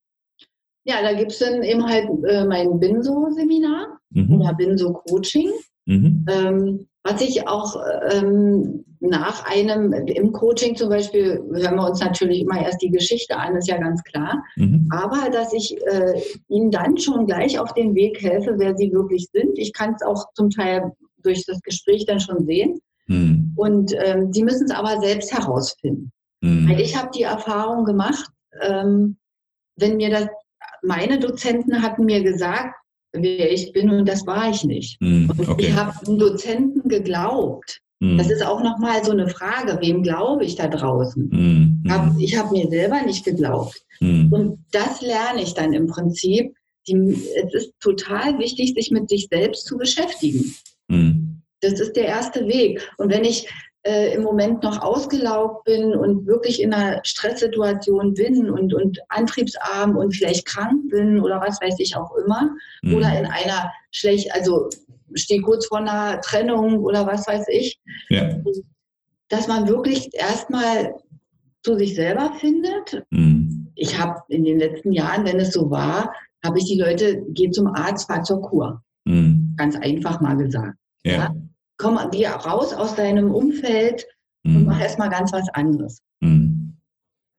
Ja, 0.84 1.02
da 1.02 1.14
gibt 1.14 1.32
es 1.32 1.38
dann 1.38 1.62
eben 1.62 1.84
halt 1.86 2.08
äh, 2.28 2.44
mein 2.44 2.78
Binso-Seminar 2.78 3.98
mhm. 4.10 4.40
oder 4.40 4.54
Binso-Coaching. 4.54 5.50
Mhm. 5.86 6.26
Ähm, 6.28 6.86
was 7.02 7.20
ich 7.20 7.46
auch 7.46 7.76
ähm, 8.10 8.84
nach 9.00 9.44
einem, 9.44 9.92
im 9.92 10.32
Coaching 10.32 10.76
zum 10.76 10.88
Beispiel, 10.88 11.42
hören 11.52 11.76
wir 11.76 11.86
uns 11.86 12.00
natürlich 12.00 12.40
immer 12.40 12.62
erst 12.62 12.80
die 12.80 12.90
Geschichte 12.90 13.36
an, 13.36 13.56
ist 13.56 13.68
ja 13.68 13.76
ganz 13.76 14.02
klar. 14.04 14.42
Mhm. 14.56 14.88
Aber 14.90 15.30
dass 15.30 15.52
ich 15.52 15.76
äh, 15.86 16.20
ihnen 16.48 16.70
dann 16.70 16.96
schon 16.96 17.26
gleich 17.26 17.58
auf 17.58 17.74
den 17.74 17.94
Weg 17.94 18.22
helfe, 18.22 18.54
wer 18.56 18.74
sie 18.76 18.92
wirklich 18.92 19.28
sind. 19.32 19.58
Ich 19.58 19.72
kann 19.74 19.94
es 19.94 20.02
auch 20.02 20.32
zum 20.34 20.48
Teil 20.48 20.92
durch 21.22 21.44
das 21.46 21.60
Gespräch 21.60 22.06
dann 22.06 22.20
schon 22.20 22.46
sehen. 22.46 22.78
Mhm. 23.06 23.52
Und 23.56 23.92
ähm, 24.02 24.32
sie 24.32 24.42
müssen 24.42 24.64
es 24.64 24.70
aber 24.70 25.00
selbst 25.00 25.32
herausfinden. 25.32 26.10
Mhm. 26.40 26.68
Weil 26.68 26.80
ich 26.80 26.96
habe 26.96 27.10
die 27.14 27.22
Erfahrung 27.22 27.84
gemacht, 27.84 28.30
ähm, 28.62 29.16
wenn 29.76 29.96
mir 29.96 30.10
das 30.10 30.28
meine 30.84 31.18
Dozenten 31.18 31.82
hatten 31.82 32.04
mir 32.04 32.22
gesagt, 32.22 32.74
wer 33.12 33.50
ich 33.52 33.72
bin 33.72 33.90
und 33.90 34.08
das 34.08 34.26
war 34.26 34.50
ich 34.50 34.64
nicht. 34.64 35.00
Mm, 35.00 35.30
und 35.30 35.60
ich 35.60 35.72
habe 35.74 35.92
den 36.04 36.18
Dozenten 36.18 36.88
geglaubt. 36.88 37.80
Mm. 38.00 38.18
Das 38.18 38.30
ist 38.30 38.44
auch 38.44 38.62
nochmal 38.62 39.04
so 39.04 39.12
eine 39.12 39.28
Frage, 39.28 39.78
wem 39.80 40.02
glaube 40.02 40.44
ich 40.44 40.56
da 40.56 40.68
draußen? 40.68 41.28
Mm, 41.30 41.90
hab, 41.90 42.18
ich 42.18 42.36
habe 42.36 42.52
mir 42.52 42.68
selber 42.68 43.02
nicht 43.02 43.24
geglaubt. 43.24 43.80
Und 44.00 44.58
das 44.72 45.00
lerne 45.00 45.42
ich 45.42 45.54
dann 45.54 45.72
im 45.72 45.86
Prinzip. 45.86 46.54
Die, 46.86 46.94
es 46.94 47.54
ist 47.54 47.72
total 47.80 48.38
wichtig, 48.38 48.74
sich 48.74 48.90
mit 48.90 49.08
sich 49.08 49.28
selbst 49.30 49.66
zu 49.66 49.78
beschäftigen. 49.78 50.54
Das 51.60 51.80
ist 51.80 51.96
der 51.96 52.04
erste 52.04 52.46
Weg. 52.46 52.86
Und 52.98 53.10
wenn 53.10 53.24
ich 53.24 53.48
äh, 53.84 54.14
im 54.14 54.22
Moment 54.22 54.62
noch 54.62 54.80
ausgelaugt 54.80 55.64
bin 55.64 55.94
und 55.94 56.26
wirklich 56.26 56.60
in 56.60 56.72
einer 56.72 57.00
Stresssituation 57.04 58.14
bin 58.14 58.50
und, 58.50 58.72
und 58.72 58.98
antriebsarm 59.08 59.96
und 59.96 60.14
vielleicht 60.14 60.46
krank 60.46 60.90
bin 60.90 61.20
oder 61.20 61.40
was 61.40 61.60
weiß 61.60 61.76
ich 61.78 61.96
auch 61.96 62.10
immer, 62.16 62.50
mhm. 62.82 62.94
oder 62.94 63.18
in 63.18 63.26
einer 63.26 63.70
schlecht, 63.90 64.34
also 64.34 64.68
stehe 65.14 65.42
kurz 65.42 65.66
vor 65.66 65.78
einer 65.78 66.20
Trennung 66.22 66.78
oder 66.80 67.06
was 67.06 67.26
weiß 67.26 67.46
ich, 67.48 67.78
ja. 68.08 68.36
dass 69.28 69.48
man 69.48 69.68
wirklich 69.68 70.10
erstmal 70.14 70.94
zu 71.62 71.76
sich 71.76 71.94
selber 71.94 72.32
findet. 72.40 73.04
Mhm. 73.10 73.68
Ich 73.74 73.98
habe 73.98 74.20
in 74.28 74.44
den 74.44 74.58
letzten 74.58 74.92
Jahren, 74.92 75.26
wenn 75.26 75.40
es 75.40 75.52
so 75.52 75.70
war, 75.70 76.12
habe 76.42 76.58
ich 76.58 76.64
die 76.64 76.80
Leute, 76.80 77.22
geh 77.30 77.50
zum 77.50 77.66
Arzt, 77.68 78.06
fahr 78.06 78.22
zur 78.22 78.40
Kur. 78.40 78.82
Mhm. 79.04 79.54
Ganz 79.56 79.76
einfach 79.76 80.20
mal 80.20 80.36
gesagt. 80.36 80.76
Ja. 81.04 81.12
ja 81.12 81.34
komm, 81.76 81.98
geh 82.10 82.26
raus 82.26 82.72
aus 82.72 82.94
deinem 82.94 83.32
Umfeld 83.32 84.06
mhm. 84.42 84.56
und 84.56 84.64
mach 84.66 84.80
erstmal 84.80 85.10
ganz 85.10 85.32
was 85.32 85.48
anderes. 85.50 86.00
Mhm. 86.20 86.76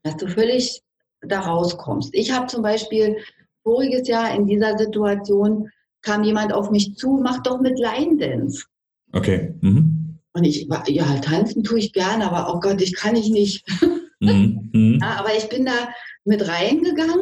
Dass 0.04 0.18
du 0.18 0.28
völlig 0.28 0.82
da 1.22 1.40
rauskommst. 1.40 2.14
Ich 2.14 2.32
habe 2.32 2.48
zum 2.48 2.62
Beispiel 2.62 3.18
voriges 3.64 4.08
Jahr 4.08 4.34
in 4.36 4.46
dieser 4.46 4.78
Situation 4.78 5.70
kam 6.02 6.24
jemand 6.24 6.54
auf 6.54 6.70
mich 6.70 6.96
zu, 6.96 7.20
mach 7.22 7.42
doch 7.42 7.60
mit 7.60 7.80
Line 7.80 8.18
Dance. 8.18 8.66
Okay. 9.12 9.56
Mhm. 9.62 10.20
Und 10.34 10.44
ich 10.44 10.70
war, 10.70 10.88
ja, 10.90 11.06
tanzen 11.20 11.64
tue 11.64 11.80
ich 11.80 11.94
gerne, 11.94 12.30
aber 12.30 12.54
oh 12.54 12.60
Gott, 12.60 12.82
ich 12.82 12.96
kann 12.96 13.16
ich 13.16 13.30
nicht. 13.30 13.66
Mhm. 14.22 14.70
mhm. 14.72 15.00
ja, 15.02 15.18
aber 15.20 15.36
ich 15.36 15.50
bin 15.50 15.66
da 15.66 15.90
mit 16.24 16.48
reingegangen 16.48 17.20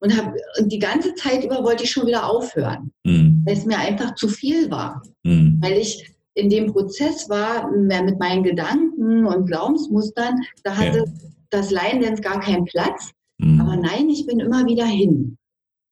und, 0.00 0.16
hab, 0.16 0.34
und 0.58 0.72
die 0.72 0.78
ganze 0.78 1.14
Zeit 1.14 1.44
über 1.44 1.62
wollte 1.62 1.84
ich 1.84 1.90
schon 1.90 2.06
wieder 2.06 2.28
aufhören, 2.28 2.92
mhm. 3.04 3.42
weil 3.44 3.58
es 3.58 3.66
mir 3.66 3.78
einfach 3.78 4.14
zu 4.14 4.26
viel 4.26 4.70
war. 4.70 5.02
Mhm. 5.22 5.58
Weil 5.60 5.74
ich 5.74 6.14
in 6.40 6.48
dem 6.48 6.72
Prozess 6.72 7.28
war, 7.28 7.70
mehr 7.70 8.02
mit 8.02 8.18
meinen 8.18 8.42
Gedanken 8.42 9.26
und 9.26 9.46
Glaubensmustern, 9.46 10.40
da 10.64 10.76
hatte 10.76 10.98
ja. 10.98 11.04
das 11.50 11.70
Laiendance 11.70 12.22
gar 12.22 12.40
keinen 12.40 12.64
Platz. 12.64 13.10
Mhm. 13.38 13.60
Aber 13.60 13.76
nein, 13.76 14.08
ich 14.08 14.26
bin 14.26 14.40
immer 14.40 14.66
wieder 14.66 14.86
hin. 14.86 15.36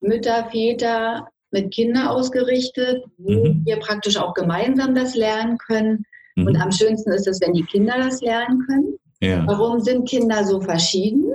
Mütter, 0.00 0.48
Väter, 0.50 1.28
mit 1.52 1.72
Kindern 1.72 2.08
ausgerichtet, 2.08 3.04
wo 3.18 3.30
mhm. 3.30 3.62
wir 3.64 3.76
praktisch 3.76 4.16
auch 4.16 4.34
gemeinsam 4.34 4.94
das 4.94 5.14
lernen 5.14 5.58
können. 5.58 6.04
Mhm. 6.36 6.46
Und 6.46 6.56
am 6.56 6.72
schönsten 6.72 7.12
ist 7.12 7.28
es, 7.28 7.40
wenn 7.40 7.52
die 7.52 7.64
Kinder 7.64 7.94
das 7.98 8.20
lernen 8.20 8.64
können. 8.66 8.94
Ja. 9.20 9.46
Warum 9.46 9.80
sind 9.80 10.08
Kinder 10.08 10.44
so 10.44 10.60
verschieden? 10.60 11.32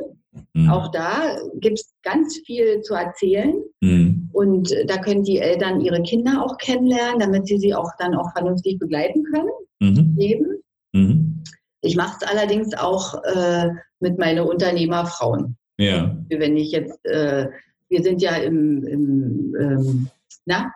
Mhm. 0.53 0.69
Auch 0.69 0.91
da 0.91 1.37
gibt 1.59 1.79
es 1.79 1.93
ganz 2.03 2.37
viel 2.45 2.81
zu 2.81 2.93
erzählen. 2.95 3.53
Mhm. 3.81 4.29
Und 4.33 4.75
da 4.87 4.97
können 4.97 5.23
die 5.23 5.37
Eltern 5.37 5.81
ihre 5.81 6.01
Kinder 6.01 6.43
auch 6.43 6.57
kennenlernen, 6.57 7.19
damit 7.19 7.47
sie 7.47 7.57
sie 7.57 7.73
auch 7.73 7.91
dann 7.99 8.15
auch 8.15 8.31
vernünftig 8.33 8.79
begleiten 8.79 9.23
können. 9.23 9.49
Mhm. 9.79 10.15
Leben. 10.17 10.63
Mhm. 10.93 11.43
Ich 11.81 11.95
mache 11.95 12.17
es 12.19 12.27
allerdings 12.27 12.73
auch 12.73 13.23
äh, 13.23 13.69
mit 13.99 14.17
meinen 14.17 14.45
Unternehmerfrauen. 14.45 15.57
Ja. 15.77 16.17
Wenn 16.29 16.57
ich 16.57 16.71
jetzt 16.71 17.05
äh, 17.05 17.47
wir 17.89 18.03
sind 18.03 18.21
ja 18.21 18.35
im, 18.35 18.83
im 18.83 19.55
ähm, 19.59 20.09
na, 20.45 20.71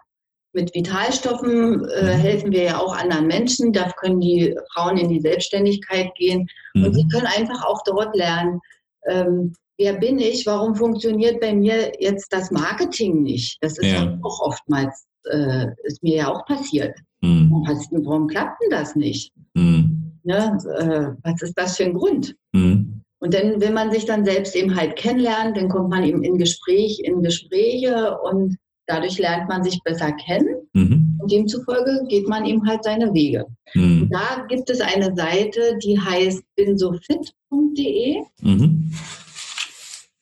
mit 0.54 0.74
Vitalstoffen 0.76 1.86
äh, 1.86 2.04
mhm. 2.04 2.20
helfen 2.20 2.52
wir 2.52 2.64
ja 2.64 2.80
auch 2.80 2.96
anderen 2.96 3.28
Menschen. 3.28 3.72
Da 3.72 3.90
können 4.00 4.20
die 4.20 4.56
Frauen 4.74 4.98
in 4.98 5.10
die 5.10 5.22
Selbstständigkeit 5.22 6.14
gehen 6.16 6.48
mhm. 6.74 6.86
und 6.86 6.94
sie 6.94 7.08
können 7.08 7.28
einfach 7.28 7.66
auch 7.66 7.82
dort 7.86 8.16
lernen, 8.16 8.60
ähm, 9.08 9.54
wer 9.78 9.94
bin 9.94 10.20
ich? 10.20 10.46
Warum 10.46 10.76
funktioniert 10.76 11.40
bei 11.40 11.54
mir 11.54 11.94
jetzt 12.00 12.32
das 12.34 12.52
Marketing 12.52 13.24
nicht? 13.24 13.58
Das 13.62 13.78
ist 13.78 13.92
ja. 13.92 14.18
auch 14.22 14.40
oftmals, 14.42 15.06
äh, 15.26 15.68
ist 15.84 16.04
mir 16.04 16.18
ja 16.18 16.32
auch 16.32 16.46
passiert. 16.46 16.98
Mhm. 17.22 17.52
Warum, 17.52 18.06
warum 18.06 18.28
klappt 18.28 18.62
denn 18.62 18.72
das 18.72 18.96
nicht? 18.96 19.32
Mhm. 19.54 20.20
Ja, 20.24 20.56
äh, 20.78 21.14
was 21.24 21.42
ist 21.42 21.54
das 21.56 21.78
für 21.78 21.86
ein 21.86 21.94
Grund? 21.94 22.36
Mhm. 22.52 23.01
Und 23.22 23.36
dann, 23.36 23.62
wenn 23.62 23.76
man 23.76 23.92
sich 23.92 24.06
dann 24.06 24.26
selbst 24.26 24.56
eben 24.56 24.76
halt 24.76 24.96
kennenlernt, 24.96 25.56
dann 25.56 25.70
kommt 25.70 25.90
man 25.90 26.04
eben 26.04 26.24
in 26.24 26.40
Gespräch, 26.40 27.00
in 27.04 27.22
Gespräche 27.22 28.18
und 28.24 28.58
dadurch 28.88 29.20
lernt 29.20 29.48
man 29.48 29.64
sich 29.64 29.80
besser 29.84 30.12
kennen. 30.14 30.68
Mhm. 30.74 31.20
Und 31.22 31.32
demzufolge 31.32 32.04
geht 32.10 32.28
man 32.28 32.46
eben 32.46 32.68
halt 32.68 32.84
seine 32.84 33.14
Wege. 33.14 33.46
Mhm. 33.74 34.10
da 34.12 34.46
gibt 34.50 34.70
es 34.70 34.82
eine 34.82 35.16
Seite, 35.16 35.78
die 35.84 36.00
heißt 36.00 36.44
binsofit.de. 36.56 38.18
Mhm. 38.42 38.92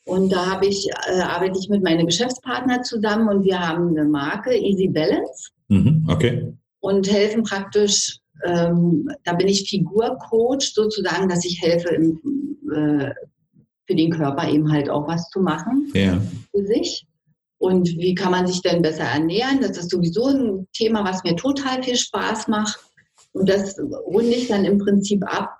Und 0.03 0.31
da 0.31 0.47
habe 0.47 0.65
ich, 0.65 0.89
äh, 1.07 1.21
arbeite 1.21 1.57
ich 1.57 1.69
mit 1.69 1.83
meinem 1.83 2.05
Geschäftspartner 2.05 2.81
zusammen 2.81 3.29
und 3.29 3.45
wir 3.45 3.59
haben 3.59 3.89
eine 3.89 4.05
Marke, 4.05 4.53
Easy 4.55 4.87
Balance. 4.87 5.51
Mhm, 5.69 6.05
okay. 6.09 6.53
Und 6.81 7.09
helfen 7.09 7.43
praktisch, 7.43 8.19
ähm, 8.43 9.09
da 9.23 9.33
bin 9.33 9.47
ich 9.47 9.69
Figurcoach 9.69 10.73
sozusagen, 10.73 11.29
dass 11.29 11.45
ich 11.45 11.61
helfe, 11.61 11.89
im, 11.89 12.19
äh, 12.71 13.13
für 13.87 13.95
den 13.95 14.11
Körper 14.11 14.47
eben 14.49 14.71
halt 14.71 14.89
auch 14.89 15.07
was 15.07 15.29
zu 15.29 15.41
machen 15.41 15.91
ja. 15.93 16.21
für 16.51 16.65
sich. 16.65 17.05
Und 17.57 17.89
wie 17.89 18.15
kann 18.15 18.31
man 18.31 18.47
sich 18.47 18.61
denn 18.61 18.81
besser 18.81 19.03
ernähren? 19.03 19.59
Das 19.61 19.77
ist 19.77 19.89
sowieso 19.89 20.27
ein 20.27 20.67
Thema, 20.73 21.03
was 21.03 21.23
mir 21.23 21.35
total 21.35 21.83
viel 21.83 21.97
Spaß 21.97 22.47
macht. 22.47 22.79
Und 23.33 23.49
das 23.49 23.77
runde 23.79 24.29
ich 24.29 24.47
dann 24.47 24.63
im 24.63 24.77
Prinzip 24.77 25.23
ab, 25.25 25.57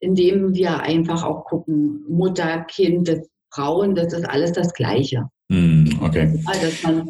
indem 0.00 0.54
wir 0.54 0.80
einfach 0.80 1.22
auch 1.22 1.44
gucken, 1.44 2.04
Mutter, 2.08 2.64
Kind, 2.64 3.08
das 3.08 3.28
Frauen, 3.52 3.94
das 3.94 4.12
ist 4.12 4.28
alles 4.28 4.52
das 4.52 4.72
Gleiche. 4.72 5.28
Mm, 5.48 6.00
okay. 6.00 6.40
dass, 6.46 6.82
man, 6.82 7.08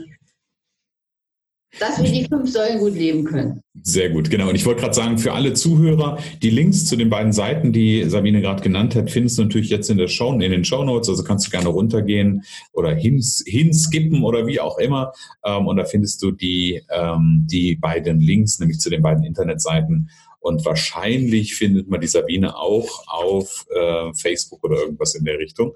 dass 1.80 2.02
wir 2.02 2.10
die 2.10 2.24
fünf 2.24 2.50
Säulen 2.50 2.78
gut 2.78 2.94
leben 2.94 3.24
können. 3.24 3.60
Sehr 3.82 4.10
gut, 4.10 4.30
genau. 4.30 4.48
Und 4.48 4.54
ich 4.54 4.64
wollte 4.64 4.82
gerade 4.82 4.94
sagen, 4.94 5.18
für 5.18 5.32
alle 5.32 5.52
Zuhörer, 5.54 6.18
die 6.42 6.50
Links 6.50 6.86
zu 6.86 6.96
den 6.96 7.10
beiden 7.10 7.32
Seiten, 7.32 7.72
die 7.72 8.04
Sabine 8.04 8.40
gerade 8.40 8.62
genannt 8.62 8.94
hat, 8.94 9.10
findest 9.10 9.38
du 9.38 9.42
natürlich 9.42 9.70
jetzt 9.70 9.90
in, 9.90 9.98
der 9.98 10.08
Show, 10.08 10.32
in 10.32 10.38
den 10.38 10.64
Show 10.64 10.84
Notes. 10.84 11.08
Also 11.08 11.24
kannst 11.24 11.46
du 11.46 11.50
gerne 11.50 11.68
runtergehen 11.68 12.44
oder 12.72 12.94
hins, 12.94 13.42
hinskippen 13.46 14.22
oder 14.22 14.46
wie 14.46 14.60
auch 14.60 14.78
immer. 14.78 15.12
Ähm, 15.44 15.66
und 15.66 15.76
da 15.76 15.84
findest 15.84 16.22
du 16.22 16.30
die, 16.30 16.82
ähm, 16.90 17.46
die 17.50 17.76
beiden 17.76 18.20
Links, 18.20 18.58
nämlich 18.58 18.78
zu 18.78 18.90
den 18.90 19.02
beiden 19.02 19.24
Internetseiten. 19.24 20.10
Und 20.40 20.64
wahrscheinlich 20.64 21.54
findet 21.54 21.88
man 21.88 22.00
die 22.00 22.06
Sabine 22.06 22.56
auch 22.56 23.06
auf 23.06 23.66
äh, 23.74 24.12
Facebook 24.14 24.62
oder 24.62 24.76
irgendwas 24.76 25.14
in 25.14 25.24
der 25.24 25.38
Richtung. 25.38 25.72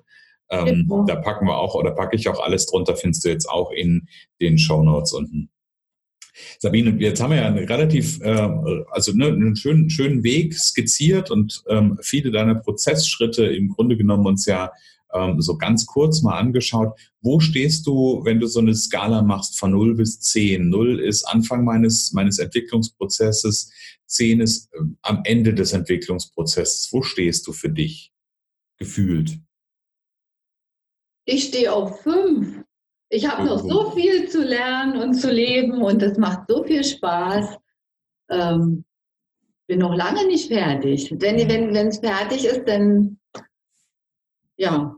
Ähm, 0.50 0.86
genau. 0.88 1.04
Da 1.04 1.16
packen 1.16 1.46
wir 1.46 1.58
auch 1.58 1.74
oder 1.74 1.90
packe 1.90 2.16
ich 2.16 2.28
auch 2.28 2.40
alles 2.40 2.66
drunter, 2.66 2.96
findest 2.96 3.24
du 3.24 3.28
jetzt 3.28 3.48
auch 3.48 3.70
in 3.70 4.08
den 4.40 4.58
Show 4.58 4.82
Notes 4.82 5.12
unten. 5.12 5.50
Sabine, 6.58 6.96
jetzt 7.00 7.20
haben 7.20 7.30
wir 7.30 7.38
ja 7.38 7.46
einen 7.46 7.64
relativ, 7.66 8.20
äh, 8.20 8.48
also 8.90 9.12
ne, 9.12 9.26
einen 9.26 9.56
schönen, 9.56 9.90
schönen 9.90 10.22
Weg 10.22 10.54
skizziert 10.54 11.30
und 11.30 11.62
ähm, 11.68 11.98
viele 12.02 12.30
deiner 12.30 12.56
Prozessschritte 12.56 13.46
im 13.46 13.68
Grunde 13.68 13.96
genommen 13.96 14.26
uns 14.26 14.46
ja 14.46 14.70
ähm, 15.12 15.40
so 15.40 15.56
ganz 15.56 15.86
kurz 15.86 16.22
mal 16.22 16.38
angeschaut. 16.38 16.98
Wo 17.20 17.40
stehst 17.40 17.86
du, 17.86 18.20
wenn 18.24 18.40
du 18.40 18.46
so 18.46 18.60
eine 18.60 18.74
Skala 18.74 19.22
machst 19.22 19.58
von 19.58 19.70
0 19.70 19.94
bis 19.94 20.20
10? 20.20 20.68
0 20.68 21.00
ist 21.00 21.24
Anfang 21.24 21.64
meines, 21.64 22.12
meines 22.12 22.38
Entwicklungsprozesses, 22.38 23.72
10 24.06 24.40
ist 24.40 24.72
äh, 24.74 24.78
am 25.02 25.20
Ende 25.24 25.54
des 25.54 25.72
Entwicklungsprozesses. 25.72 26.92
Wo 26.92 27.02
stehst 27.02 27.46
du 27.46 27.52
für 27.52 27.70
dich 27.70 28.12
gefühlt? 28.78 29.38
Ich 31.24 31.44
stehe 31.44 31.72
auf 31.72 32.02
fünf. 32.02 32.64
Ich 33.10 33.28
habe 33.28 33.44
noch 33.44 33.58
so 33.58 33.90
viel 33.92 34.28
zu 34.28 34.42
lernen 34.42 35.00
und 35.00 35.14
zu 35.14 35.30
leben 35.30 35.82
und 35.82 36.02
es 36.02 36.18
macht 36.18 36.42
so 36.48 36.62
viel 36.64 36.84
Spaß. 36.84 37.56
Ähm, 38.30 38.84
bin 39.66 39.78
noch 39.78 39.94
lange 39.94 40.26
nicht 40.26 40.48
fertig. 40.48 41.08
Denn 41.10 41.48
wenn 41.48 41.88
es 41.88 41.98
fertig 41.98 42.44
ist, 42.44 42.66
dann 42.66 43.18
ja, 44.58 44.94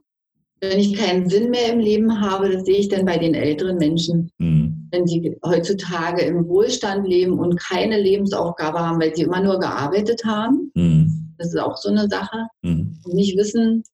wenn 0.60 0.78
ich 0.78 0.94
keinen 0.94 1.28
Sinn 1.28 1.50
mehr 1.50 1.72
im 1.72 1.78
Leben 1.78 2.20
habe, 2.20 2.50
das 2.50 2.64
sehe 2.64 2.78
ich 2.78 2.88
dann 2.88 3.06
bei 3.06 3.18
den 3.18 3.34
älteren 3.34 3.76
Menschen, 3.76 4.30
mhm. 4.38 4.88
wenn 4.90 5.06
sie 5.06 5.38
heutzutage 5.44 6.22
im 6.22 6.48
Wohlstand 6.48 7.06
leben 7.06 7.38
und 7.38 7.58
keine 7.58 8.00
Lebensaufgabe 8.00 8.78
haben, 8.80 9.00
weil 9.00 9.14
sie 9.14 9.22
immer 9.22 9.40
nur 9.40 9.58
gearbeitet 9.58 10.24
haben. 10.24 10.70
Mhm. 10.74 11.34
Das 11.38 11.48
ist 11.48 11.60
auch 11.60 11.76
so 11.76 11.88
eine 11.88 12.08
Sache. 12.08 12.48
Mhm. 12.62 12.98
Und 13.04 13.14
nicht 13.14 13.36
wissen, 13.38 13.84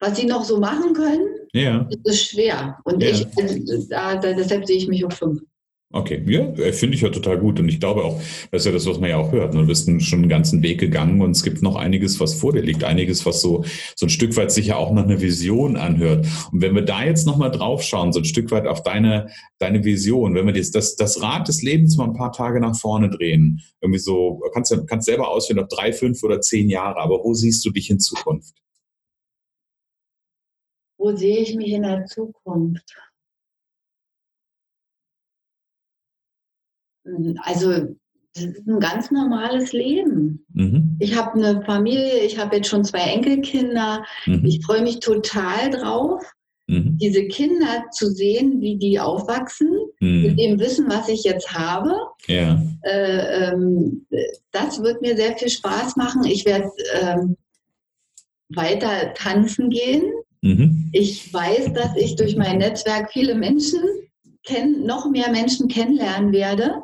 was 0.00 0.16
sie 0.16 0.26
noch 0.26 0.44
so 0.44 0.58
machen 0.58 0.92
können, 0.94 1.26
ja. 1.52 1.88
ist 2.04 2.30
schwer. 2.30 2.78
Und 2.84 3.02
ja. 3.02 3.10
ich, 3.10 3.26
also, 3.36 3.88
da, 3.88 4.16
da, 4.16 4.32
deshalb 4.32 4.66
sehe 4.66 4.76
ich 4.76 4.88
mich 4.88 5.04
auf 5.04 5.14
fünf. 5.14 5.40
Okay, 5.94 6.22
ja, 6.26 6.40
äh, 6.54 6.72
finde 6.72 6.96
ich 6.96 7.02
ja 7.02 7.10
total 7.10 7.38
gut. 7.38 7.60
Und 7.60 7.68
ich 7.68 7.78
glaube 7.78 8.02
auch, 8.02 8.18
das 8.50 8.62
ist 8.62 8.66
ja 8.66 8.72
das, 8.72 8.86
was 8.86 8.98
man 8.98 9.10
ja 9.10 9.18
auch 9.18 9.30
hört. 9.30 9.52
Ne? 9.52 9.60
Du 9.60 9.66
bist 9.66 9.90
schon 10.02 10.20
einen 10.20 10.28
ganzen 10.30 10.62
Weg 10.62 10.80
gegangen 10.80 11.20
und 11.20 11.32
es 11.32 11.42
gibt 11.42 11.60
noch 11.60 11.76
einiges, 11.76 12.18
was 12.18 12.32
vor 12.32 12.54
dir 12.54 12.62
liegt. 12.62 12.82
Einiges, 12.82 13.26
was 13.26 13.42
so, 13.42 13.62
so 13.94 14.06
ein 14.06 14.08
Stück 14.08 14.34
weit 14.38 14.50
sicher 14.50 14.78
auch 14.78 14.90
nach 14.92 15.04
einer 15.04 15.20
Vision 15.20 15.76
anhört. 15.76 16.26
Und 16.50 16.62
wenn 16.62 16.74
wir 16.74 16.82
da 16.82 17.04
jetzt 17.04 17.26
nochmal 17.26 17.50
drauf 17.50 17.82
schauen, 17.82 18.14
so 18.14 18.20
ein 18.20 18.24
Stück 18.24 18.50
weit 18.50 18.66
auf 18.66 18.82
deine, 18.82 19.28
deine 19.58 19.84
Vision, 19.84 20.34
wenn 20.34 20.46
wir 20.46 20.54
das, 20.54 20.70
das, 20.70 20.96
das 20.96 21.20
Rad 21.20 21.46
des 21.48 21.62
Lebens 21.62 21.98
mal 21.98 22.04
ein 22.04 22.14
paar 22.14 22.32
Tage 22.32 22.58
nach 22.58 22.74
vorne 22.74 23.10
drehen, 23.10 23.60
irgendwie 23.82 24.00
so, 24.00 24.40
kannst 24.54 24.70
du 24.70 24.86
kannst 24.86 25.04
selber 25.04 25.28
auswählen, 25.28 25.62
ob 25.62 25.68
drei, 25.68 25.92
fünf 25.92 26.22
oder 26.22 26.40
zehn 26.40 26.70
Jahre, 26.70 27.00
aber 27.00 27.22
wo 27.22 27.34
siehst 27.34 27.66
du 27.66 27.70
dich 27.70 27.90
in 27.90 28.00
Zukunft? 28.00 28.54
Wo 31.02 31.16
sehe 31.16 31.38
ich 31.38 31.56
mich 31.56 31.72
in 31.72 31.82
der 31.82 32.06
Zukunft? 32.06 32.96
Also, 37.42 37.96
das 38.34 38.44
ist 38.44 38.68
ein 38.68 38.78
ganz 38.78 39.10
normales 39.10 39.72
Leben. 39.72 40.46
Mhm. 40.54 40.96
Ich 41.00 41.16
habe 41.16 41.32
eine 41.32 41.60
Familie, 41.64 42.20
ich 42.20 42.38
habe 42.38 42.56
jetzt 42.56 42.68
schon 42.68 42.84
zwei 42.84 43.00
Enkelkinder. 43.00 44.04
Mhm. 44.26 44.44
Ich 44.44 44.64
freue 44.64 44.82
mich 44.82 45.00
total 45.00 45.70
drauf, 45.70 46.22
mhm. 46.68 46.96
diese 46.98 47.26
Kinder 47.26 47.84
zu 47.90 48.08
sehen, 48.08 48.60
wie 48.60 48.76
die 48.76 49.00
aufwachsen, 49.00 49.72
mhm. 49.98 50.22
mit 50.22 50.38
dem 50.38 50.60
Wissen, 50.60 50.88
was 50.88 51.08
ich 51.08 51.24
jetzt 51.24 51.52
habe. 51.52 51.96
Ja. 52.28 52.62
Äh, 52.82 53.50
ähm, 53.50 54.06
das 54.52 54.80
wird 54.80 55.02
mir 55.02 55.16
sehr 55.16 55.36
viel 55.36 55.50
Spaß 55.50 55.96
machen. 55.96 56.22
Ich 56.24 56.46
werde 56.46 56.70
ähm, 57.00 57.36
weiter 58.50 59.14
tanzen 59.14 59.68
gehen. 59.68 60.04
Mhm. 60.42 60.90
Ich 60.92 61.32
weiß, 61.32 61.72
dass 61.72 61.96
ich 61.96 62.16
durch 62.16 62.36
mein 62.36 62.58
Netzwerk 62.58 63.12
viele 63.12 63.34
Menschen 63.34 63.80
kenn, 64.44 64.84
noch 64.84 65.08
mehr 65.08 65.30
Menschen 65.30 65.68
kennenlernen 65.68 66.32
werde, 66.32 66.82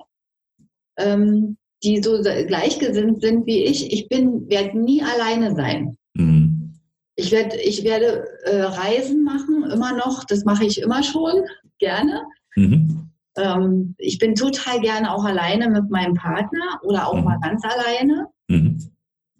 ähm, 0.97 1.57
die 1.83 2.03
so 2.03 2.21
gleichgesinnt 2.23 3.21
sind 3.21 3.47
wie 3.47 3.65
ich. 3.65 3.93
Ich 3.93 4.09
bin, 4.09 4.49
werde 4.49 4.79
nie 4.79 5.03
alleine 5.03 5.55
sein. 5.55 5.97
Mhm. 6.15 6.73
Ich, 7.17 7.33
werd, 7.33 7.55
ich 7.55 7.83
werde 7.83 8.29
äh, 8.45 8.63
Reisen 8.63 9.25
machen, 9.25 9.65
immer 9.71 9.97
noch. 9.97 10.25
Das 10.25 10.45
mache 10.45 10.65
ich 10.65 10.81
immer 10.81 11.03
schon, 11.03 11.43
gerne. 11.79 12.23
Mhm. 12.55 13.11
Ähm, 13.37 13.95
ich 13.99 14.19
bin 14.19 14.37
total 14.37 14.81
gerne 14.81 15.13
auch 15.13 15.25
alleine 15.25 15.69
mit 15.69 15.91
meinem 15.91 16.15
Partner 16.15 16.81
oder 16.83 17.09
auch 17.09 17.17
mhm. 17.17 17.25
mal 17.25 17.41
ganz 17.41 17.63
alleine. 17.65 18.29
Mhm. 18.47 18.93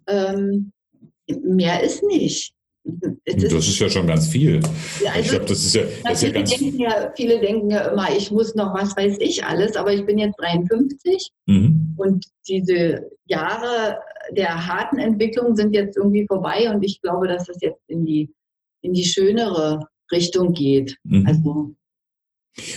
Ähm, 0.07 0.71
mehr 1.41 1.83
ist 1.83 2.03
nicht. 2.03 2.53
Das, 3.25 3.43
das 3.43 3.67
ist 3.67 3.79
ja 3.79 3.89
schon 3.89 4.07
ganz 4.07 4.27
viel. 4.27 4.59
Ja, 5.03 5.11
also, 5.11 5.21
ich 5.21 5.29
glaube, 5.29 5.45
das 5.45 5.63
ist 5.63 5.75
ja, 5.75 5.83
das 6.03 6.21
ja 6.21 6.31
ganz 6.31 6.49
denken 6.49 6.79
ja, 6.79 7.11
Viele 7.15 7.39
denken 7.39 7.69
ja 7.69 7.89
immer, 7.89 8.07
ich 8.15 8.31
muss 8.31 8.55
noch 8.55 8.73
was 8.73 8.95
weiß 8.95 9.17
ich 9.19 9.43
alles, 9.43 9.75
aber 9.75 9.93
ich 9.93 10.05
bin 10.05 10.17
jetzt 10.17 10.39
53 10.39 11.31
mhm. 11.45 11.93
und 11.97 12.25
diese 12.47 13.09
Jahre 13.25 13.99
der 14.31 14.67
harten 14.67 14.99
Entwicklung 14.99 15.55
sind 15.55 15.73
jetzt 15.73 15.97
irgendwie 15.97 16.25
vorbei 16.27 16.69
und 16.73 16.83
ich 16.83 17.01
glaube, 17.01 17.27
dass 17.27 17.49
es 17.49 17.57
jetzt 17.61 17.81
in 17.87 18.05
die, 18.05 18.29
in 18.81 18.93
die 18.93 19.05
schönere 19.05 19.87
Richtung 20.11 20.53
geht. 20.53 20.97
Mhm. 21.03 21.25
Also 21.27 21.75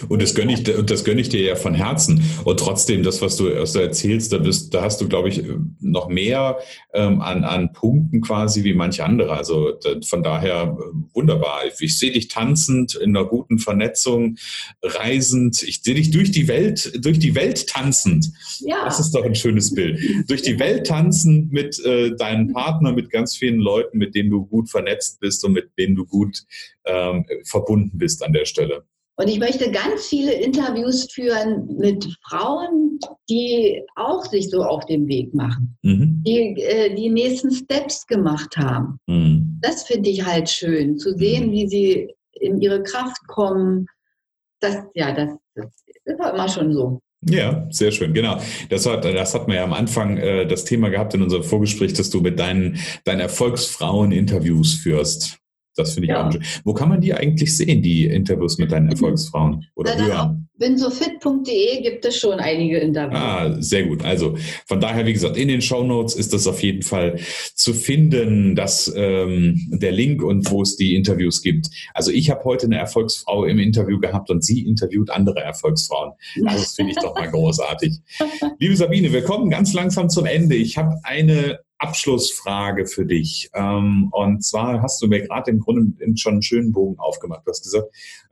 und 0.08 0.22
das 0.22 0.34
gönne 0.34 0.54
ich, 0.54 0.64
das 0.64 1.04
gönne 1.04 1.20
ich 1.20 1.28
dir 1.28 1.42
ja 1.42 1.56
von 1.56 1.74
Herzen. 1.74 2.22
Und 2.44 2.60
trotzdem, 2.60 3.02
das, 3.02 3.22
was 3.22 3.36
du, 3.36 3.46
erzählst, 3.46 4.32
da, 4.32 4.38
bist, 4.38 4.74
da 4.74 4.82
hast 4.82 5.00
du, 5.00 5.08
glaube 5.08 5.28
ich, 5.28 5.42
noch 5.80 6.08
mehr 6.08 6.58
ähm, 6.94 7.20
an, 7.20 7.44
an 7.44 7.72
Punkten 7.72 8.20
quasi 8.20 8.64
wie 8.64 8.74
manche 8.74 9.04
andere. 9.04 9.32
Also 9.32 9.78
von 10.04 10.22
daher 10.22 10.76
äh, 10.78 11.14
wunderbar. 11.14 11.60
Ich, 11.66 11.80
ich 11.80 11.98
sehe 11.98 12.12
dich 12.12 12.28
tanzend, 12.28 12.94
in 12.94 13.16
einer 13.16 13.26
guten 13.26 13.58
Vernetzung, 13.58 14.36
reisend. 14.82 15.62
Ich 15.62 15.82
sehe 15.82 15.94
dich 15.94 16.10
durch 16.10 16.30
die 16.30 16.48
Welt, 16.48 17.04
durch 17.04 17.18
die 17.18 17.34
Welt 17.34 17.66
tanzend. 17.68 18.32
Ja. 18.60 18.84
Das 18.84 19.00
ist 19.00 19.12
doch 19.12 19.24
ein 19.24 19.34
schönes 19.34 19.74
Bild. 19.74 19.98
durch 20.28 20.42
die 20.42 20.58
Welt 20.58 20.86
tanzend 20.86 21.52
mit 21.52 21.78
äh, 21.84 22.14
deinem 22.16 22.52
Partner, 22.52 22.92
mit 22.92 23.10
ganz 23.10 23.36
vielen 23.36 23.58
Leuten, 23.58 23.98
mit 23.98 24.14
denen 24.14 24.30
du 24.30 24.46
gut 24.46 24.70
vernetzt 24.70 25.20
bist 25.20 25.44
und 25.44 25.52
mit 25.52 25.70
denen 25.78 25.94
du 25.94 26.04
gut 26.04 26.44
ähm, 26.84 27.24
verbunden 27.44 27.98
bist 27.98 28.22
an 28.22 28.32
der 28.32 28.44
Stelle. 28.44 28.84
Und 29.16 29.28
ich 29.28 29.38
möchte 29.38 29.70
ganz 29.70 30.06
viele 30.06 30.32
Interviews 30.32 31.10
führen 31.12 31.76
mit 31.76 32.06
Frauen, 32.26 32.98
die 33.28 33.82
auch 33.94 34.24
sich 34.24 34.48
so 34.48 34.62
auf 34.62 34.86
den 34.86 35.06
Weg 35.06 35.34
machen, 35.34 35.76
mhm. 35.82 36.22
die 36.26 36.60
äh, 36.62 36.94
die 36.94 37.10
nächsten 37.10 37.52
Steps 37.52 38.06
gemacht 38.06 38.56
haben. 38.56 38.98
Mhm. 39.06 39.58
Das 39.60 39.84
finde 39.84 40.10
ich 40.10 40.24
halt 40.24 40.48
schön, 40.48 40.98
zu 40.98 41.16
sehen, 41.16 41.48
mhm. 41.48 41.52
wie 41.52 41.68
sie 41.68 42.14
in 42.32 42.60
ihre 42.60 42.82
Kraft 42.82 43.26
kommen. 43.26 43.86
Das, 44.60 44.76
ja, 44.94 45.12
das, 45.12 45.30
das 45.54 45.66
ist 46.04 46.18
halt 46.18 46.34
immer 46.34 46.48
schon 46.48 46.72
so. 46.72 47.00
Ja, 47.28 47.68
sehr 47.70 47.92
schön, 47.92 48.14
genau. 48.14 48.40
Das 48.68 48.84
hat, 48.86 49.04
das 49.04 49.34
hat 49.34 49.46
man 49.46 49.56
ja 49.56 49.64
am 49.64 49.72
Anfang 49.72 50.16
äh, 50.16 50.46
das 50.46 50.64
Thema 50.64 50.88
gehabt 50.88 51.14
in 51.14 51.22
unserem 51.22 51.44
Vorgespräch, 51.44 51.92
dass 51.92 52.10
du 52.10 52.20
mit 52.20 52.38
deinen, 52.38 52.78
deinen 53.04 53.20
Erfolgsfrauen 53.20 54.10
Interviews 54.10 54.74
führst. 54.74 55.38
Das 55.76 55.94
finde 55.94 56.06
ich 56.06 56.10
ja. 56.10 56.26
auch 56.26 56.32
schön. 56.32 56.42
Wo 56.64 56.74
kann 56.74 56.88
man 56.88 57.00
die 57.00 57.14
eigentlich 57.14 57.56
sehen, 57.56 57.82
die 57.82 58.06
Interviews 58.06 58.58
mit 58.58 58.72
deinen 58.72 58.90
Erfolgsfrauen? 58.90 59.66
Oder 59.74 59.94
Na, 59.96 60.04
hören? 60.04 60.48
Binsofit.de 60.58 61.82
gibt 61.82 62.04
es 62.04 62.18
schon 62.18 62.38
einige 62.38 62.78
Interviews. 62.78 63.18
Ah, 63.18 63.56
sehr 63.58 63.84
gut. 63.84 64.04
Also 64.04 64.36
von 64.66 64.80
daher, 64.80 65.06
wie 65.06 65.12
gesagt, 65.12 65.36
in 65.36 65.48
den 65.48 65.60
Show 65.62 65.82
Notes 65.82 66.14
ist 66.14 66.32
das 66.32 66.46
auf 66.46 66.62
jeden 66.62 66.82
Fall 66.82 67.18
zu 67.54 67.74
finden, 67.74 68.54
dass 68.54 68.92
ähm, 68.94 69.60
der 69.72 69.92
Link 69.92 70.22
und 70.22 70.48
wo 70.50 70.62
es 70.62 70.76
die 70.76 70.94
Interviews 70.94 71.42
gibt. 71.42 71.68
Also 71.94 72.12
ich 72.12 72.30
habe 72.30 72.44
heute 72.44 72.66
eine 72.66 72.76
Erfolgsfrau 72.76 73.44
im 73.44 73.58
Interview 73.58 73.98
gehabt 73.98 74.30
und 74.30 74.44
sie 74.44 74.60
interviewt 74.60 75.10
andere 75.10 75.40
Erfolgsfrauen. 75.40 76.12
Das 76.44 76.74
finde 76.74 76.92
ich 76.92 76.98
doch 76.98 77.14
mal 77.14 77.28
großartig. 77.30 77.98
Liebe 78.58 78.76
Sabine, 78.76 79.12
wir 79.12 79.22
kommen 79.22 79.50
ganz 79.50 79.72
langsam 79.72 80.10
zum 80.10 80.26
Ende. 80.26 80.54
Ich 80.54 80.78
habe 80.78 80.96
eine 81.02 81.58
Abschlussfrage 81.82 82.86
für 82.86 83.04
dich. 83.04 83.50
Ähm, 83.54 84.08
und 84.12 84.44
zwar 84.44 84.82
hast 84.82 85.02
du 85.02 85.08
mir 85.08 85.20
gerade 85.26 85.50
im 85.50 85.58
Grunde 85.58 86.16
schon 86.16 86.34
einen 86.34 86.42
schönen 86.42 86.70
Bogen 86.70 86.98
aufgemacht. 86.98 87.42
Du 87.44 87.50
hast 87.50 87.64
gesagt, 87.64 87.88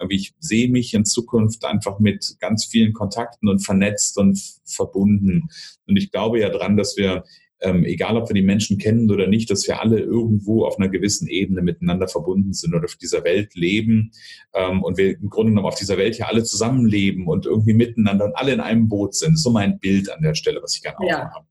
ich 0.09 0.35
sehe 0.39 0.71
mich 0.71 0.95
in 0.95 1.05
Zukunft 1.05 1.65
einfach 1.65 1.99
mit 1.99 2.37
ganz 2.39 2.67
vielen 2.67 2.93
Kontakten 2.93 3.49
und 3.49 3.59
vernetzt 3.59 4.19
und 4.19 4.41
verbunden. 4.65 5.49
Und 5.89 5.97
ich 5.97 6.13
glaube 6.13 6.39
ja 6.39 6.49
dran, 6.49 6.77
dass 6.77 6.97
wir, 6.97 7.25
ähm, 7.61 7.85
egal 7.85 8.17
ob 8.17 8.29
wir 8.31 8.35
die 8.35 8.43
Menschen 8.43 8.79
kennen 8.79 9.11
oder 9.11 9.27
nicht, 9.27 9.51
dass 9.51 9.67
wir 9.67 9.81
alle 9.81 9.99
irgendwo 9.99 10.65
auf 10.65 10.79
einer 10.79 10.89
gewissen 10.89 11.27
Ebene 11.27 11.61
miteinander 11.61 12.07
verbunden 12.07 12.53
sind 12.53 12.73
oder 12.73 12.85
auf 12.85 12.95
dieser 12.95 13.25
Welt 13.25 13.57
leben. 13.57 14.13
Ähm, 14.55 14.85
und 14.85 14.97
wir 14.97 15.19
im 15.19 15.29
Grunde 15.29 15.51
genommen 15.51 15.67
auf 15.67 15.75
dieser 15.75 15.99
Welt 15.99 16.17
ja 16.17 16.27
alle 16.27 16.45
zusammenleben 16.45 17.27
und 17.27 17.47
irgendwie 17.47 17.75
miteinander 17.75 18.27
und 18.27 18.37
alle 18.37 18.53
in 18.53 18.61
einem 18.61 18.89
Boot 18.89 19.17
sind. 19.17 19.33
Das 19.33 19.41
ist 19.41 19.45
so 19.45 19.51
mein 19.51 19.81
Bild 19.81 20.09
an 20.09 20.23
der 20.23 20.37
Stelle, 20.37 20.63
was 20.63 20.77
ich 20.77 20.83
gerne 20.83 20.97
ja. 21.09 21.27
aufmache. 21.27 21.47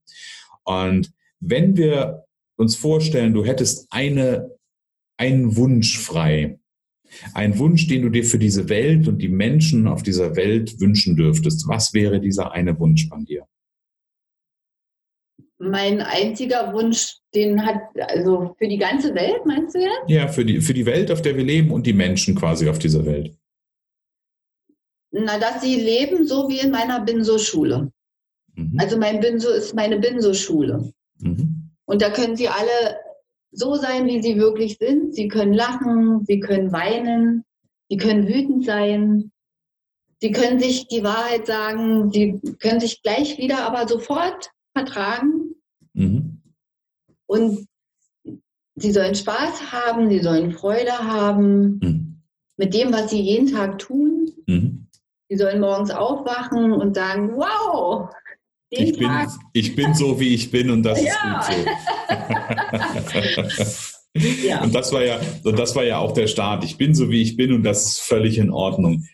Und 0.64 1.12
wenn 1.39 1.78
wir 1.78 2.25
uns 2.58 2.75
vorstellen, 2.75 3.34
du 3.34 3.45
hättest 3.45 3.88
eine, 3.89 4.52
einen 5.17 5.56
Wunsch 5.56 5.97
frei, 5.97 6.60
einen 7.34 7.58
Wunsch, 7.58 7.88
den 7.88 8.04
du 8.04 8.10
dir 8.10 8.23
für 8.23 8.39
diese 8.39 8.69
Welt 8.69 9.08
und 9.08 9.19
die 9.19 9.30
Menschen 9.30 9.88
auf 9.88 10.04
dieser 10.04 10.36
Welt 10.36 10.80
wünschen 10.80 11.15
dürftest, 11.15 11.67
was 11.67 11.93
wäre 11.93 12.19
dieser 12.19 12.52
eine 12.52 12.80
Wunsch 12.80 13.08
von 13.08 13.25
dir? 13.25 13.45
Mein 15.58 16.02
einziger 16.02 16.71
Wunsch, 16.73 17.17
den 17.34 17.65
hat, 17.65 17.82
also 17.99 18.56
für 18.58 18.67
die 18.67 18.78
ganze 18.78 19.13
Welt, 19.13 19.45
meinst 19.45 19.75
du 19.75 19.80
jetzt? 19.80 20.08
Ja, 20.08 20.28
für 20.28 20.45
die, 20.45 20.62
für 20.62 20.73
die 20.73 20.86
Welt, 20.86 21.12
auf 21.12 21.21
der 21.21 21.36
wir 21.36 21.43
leben 21.43 21.71
und 21.71 21.86
die 21.86 21.93
Menschen 21.93 22.36
quasi 22.36 22.69
auf 22.69 22.80
dieser 22.80 23.06
Welt. 23.06 23.36
Na, 25.12 25.39
dass 25.39 25.62
sie 25.62 25.75
leben 25.75 26.28
so 26.28 26.47
wie 26.47 26.60
in 26.60 26.71
meiner 26.71 27.04
Binso-Schule. 27.04 27.91
Mhm. 28.54 28.80
Also 28.80 28.97
mein 28.97 29.19
Binso 29.19 29.49
ist 29.49 29.73
meine 29.73 29.99
Binso-Schule. 29.99 30.93
Mhm. 31.19 31.71
Und 31.86 32.01
da 32.01 32.10
können 32.10 32.36
sie 32.36 32.49
alle 32.49 32.99
so 33.51 33.75
sein, 33.75 34.05
wie 34.05 34.21
sie 34.21 34.38
wirklich 34.38 34.77
sind. 34.77 35.15
Sie 35.15 35.27
können 35.27 35.53
lachen, 35.53 36.25
sie 36.25 36.39
können 36.39 36.71
weinen, 36.71 37.43
sie 37.89 37.97
können 37.97 38.27
wütend 38.27 38.65
sein. 38.65 39.32
Sie 40.21 40.32
können 40.32 40.60
sich 40.60 40.88
die 40.88 41.03
Wahrheit 41.03 41.47
sagen, 41.47 42.12
sie 42.12 42.39
können 42.60 42.79
sich 42.79 43.01
gleich 43.01 43.38
wieder 43.38 43.65
aber 43.65 43.88
sofort 43.88 44.51
vertragen. 44.75 45.55
Mhm. 45.93 46.41
Und 47.25 47.67
sie 48.75 48.91
sollen 48.91 49.15
Spaß 49.15 49.71
haben, 49.71 50.10
sie 50.10 50.19
sollen 50.19 50.51
Freude 50.51 50.91
haben 50.91 51.79
mhm. 51.82 52.21
mit 52.58 52.73
dem, 52.73 52.91
was 52.91 53.10
sie 53.10 53.21
jeden 53.21 53.47
Tag 53.47 53.79
tun. 53.79 54.32
Mhm. 54.45 54.88
Sie 55.29 55.38
sollen 55.38 55.62
morgens 55.62 55.91
aufwachen 55.91 56.73
und 56.73 56.95
sagen, 56.95 57.36
wow, 57.36 58.10
ich 58.69 58.97
bin, 58.97 59.12
ich 59.53 59.75
bin 59.75 59.93
so, 59.93 60.19
wie 60.19 60.34
ich 60.34 60.51
bin 60.51 60.69
und 60.69 60.84
das 60.84 61.01
ja. 61.03 61.39
ist 61.39 61.47
gut 61.47 61.65
so. 64.13 64.19
ja. 64.47 64.62
Und 64.62 64.73
das 64.75 64.91
war 64.93 65.03
ja, 65.03 65.19
und 65.43 65.58
das 65.58 65.75
war 65.75 65.84
ja 65.84 65.97
auch 65.97 66.13
der 66.13 66.27
Start. 66.27 66.63
Ich 66.63 66.77
bin 66.77 66.93
so, 66.93 67.10
wie 67.10 67.21
ich 67.21 67.36
bin 67.36 67.53
und 67.53 67.63
das 67.63 67.86
ist 67.86 68.01
völlig 68.01 68.38
in 68.38 68.51
Ordnung. 68.51 69.05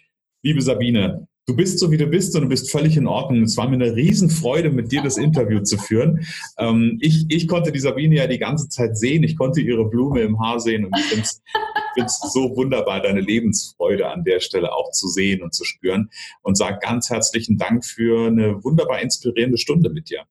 Liebe 0.43 0.61
Sabine, 0.61 1.27
du 1.47 1.55
bist 1.55 1.79
so, 1.79 1.91
wie 1.91 1.97
du 1.97 2.07
bist 2.07 2.35
und 2.35 2.43
du 2.43 2.49
bist 2.49 2.71
völlig 2.71 2.97
in 2.97 3.07
Ordnung. 3.07 3.43
Es 3.43 3.57
war 3.57 3.67
mir 3.67 3.75
eine 3.75 3.95
Riesenfreude, 3.95 4.69
mit 4.71 4.91
dir 4.91 5.01
das 5.03 5.17
Interview 5.17 5.61
zu 5.61 5.77
führen. 5.77 6.25
Ähm, 6.57 6.97
ich, 7.01 7.25
ich 7.29 7.47
konnte 7.47 7.71
die 7.71 7.79
Sabine 7.79 8.15
ja 8.15 8.27
die 8.27 8.39
ganze 8.39 8.69
Zeit 8.69 8.97
sehen. 8.97 9.23
Ich 9.23 9.37
konnte 9.37 9.61
ihre 9.61 9.87
Blume 9.89 10.21
im 10.21 10.39
Haar 10.39 10.59
sehen 10.59 10.85
und 10.85 10.97
ich 10.97 11.05
finde 11.05 11.23
es 11.23 11.41
finde 11.95 12.07
es 12.07 12.33
so 12.33 12.55
wunderbar, 12.55 13.01
deine 13.01 13.21
Lebensfreude 13.21 14.09
an 14.09 14.23
der 14.23 14.39
Stelle 14.39 14.73
auch 14.73 14.91
zu 14.91 15.07
sehen 15.07 15.41
und 15.41 15.53
zu 15.53 15.63
spüren. 15.63 16.09
Und 16.43 16.57
sage 16.57 16.79
ganz 16.81 17.09
herzlichen 17.09 17.57
Dank 17.57 17.85
für 17.85 18.27
eine 18.27 18.63
wunderbar 18.63 19.01
inspirierende 19.01 19.57
Stunde 19.57 19.89
mit 19.89 20.09
dir. 20.09 20.23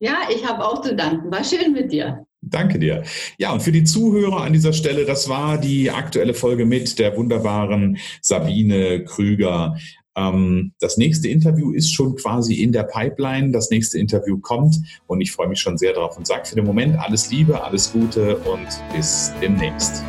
Ja, 0.00 0.28
ich 0.34 0.44
habe 0.46 0.64
auch 0.64 0.82
zu 0.82 0.96
danken. 0.96 1.30
War 1.30 1.44
schön 1.44 1.72
mit 1.72 1.92
dir. 1.92 2.26
Danke 2.40 2.78
dir. 2.78 3.04
Ja, 3.38 3.52
und 3.52 3.62
für 3.62 3.72
die 3.72 3.84
Zuhörer 3.84 4.42
an 4.42 4.52
dieser 4.52 4.72
Stelle, 4.72 5.06
das 5.06 5.28
war 5.28 5.56
die 5.56 5.90
aktuelle 5.90 6.34
Folge 6.34 6.66
mit 6.66 6.98
der 6.98 7.16
wunderbaren 7.16 7.98
Sabine 8.20 9.04
Krüger. 9.04 9.76
Ähm, 10.16 10.72
das 10.80 10.96
nächste 10.96 11.28
Interview 11.28 11.72
ist 11.72 11.92
schon 11.92 12.16
quasi 12.16 12.54
in 12.54 12.72
der 12.72 12.84
Pipeline. 12.84 13.50
Das 13.50 13.70
nächste 13.70 13.98
Interview 13.98 14.38
kommt 14.38 14.80
und 15.06 15.20
ich 15.20 15.32
freue 15.32 15.48
mich 15.48 15.60
schon 15.60 15.78
sehr 15.78 15.92
drauf 15.92 16.16
und 16.16 16.26
sage 16.26 16.46
für 16.46 16.56
den 16.56 16.66
Moment 16.66 16.98
alles 16.98 17.30
Liebe, 17.30 17.62
alles 17.62 17.92
Gute 17.92 18.36
und 18.38 18.66
bis 18.94 19.32
demnächst. 19.40 20.02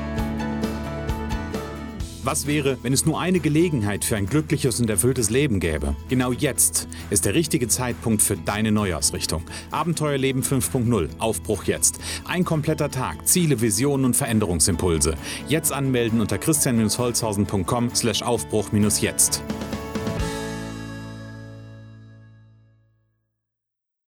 Was 2.26 2.48
wäre, 2.48 2.80
wenn 2.82 2.92
es 2.92 3.06
nur 3.06 3.22
eine 3.22 3.40
Gelegenheit 3.40 4.04
für 4.04 4.16
ein 4.16 4.26
glückliches 4.26 4.80
und 4.80 4.90
erfülltes 4.90 5.30
Leben 5.30 5.60
gäbe? 5.60 5.96
Genau 6.10 6.32
jetzt 6.32 6.88
ist 7.12 7.26
der 7.26 7.36
richtige 7.36 7.68
Zeitpunkt 7.68 8.24
für 8.24 8.36
deine 8.36 8.72
Neuausrichtung. 8.72 9.44
Abenteuerleben 9.70 10.42
5.0, 10.42 11.20
Aufbruch 11.20 11.66
jetzt. 11.66 12.00
Ein 12.28 12.44
kompletter 12.44 12.90
Tag, 12.90 13.28
Ziele, 13.28 13.62
Visionen 13.62 14.06
und 14.06 14.16
Veränderungsimpulse. 14.16 15.14
Jetzt 15.48 15.72
anmelden 15.72 16.20
unter 16.20 16.40
christian-holzhausen.com 16.40 17.94
slash 17.94 18.24
Aufbruch-jetzt. 18.24 19.44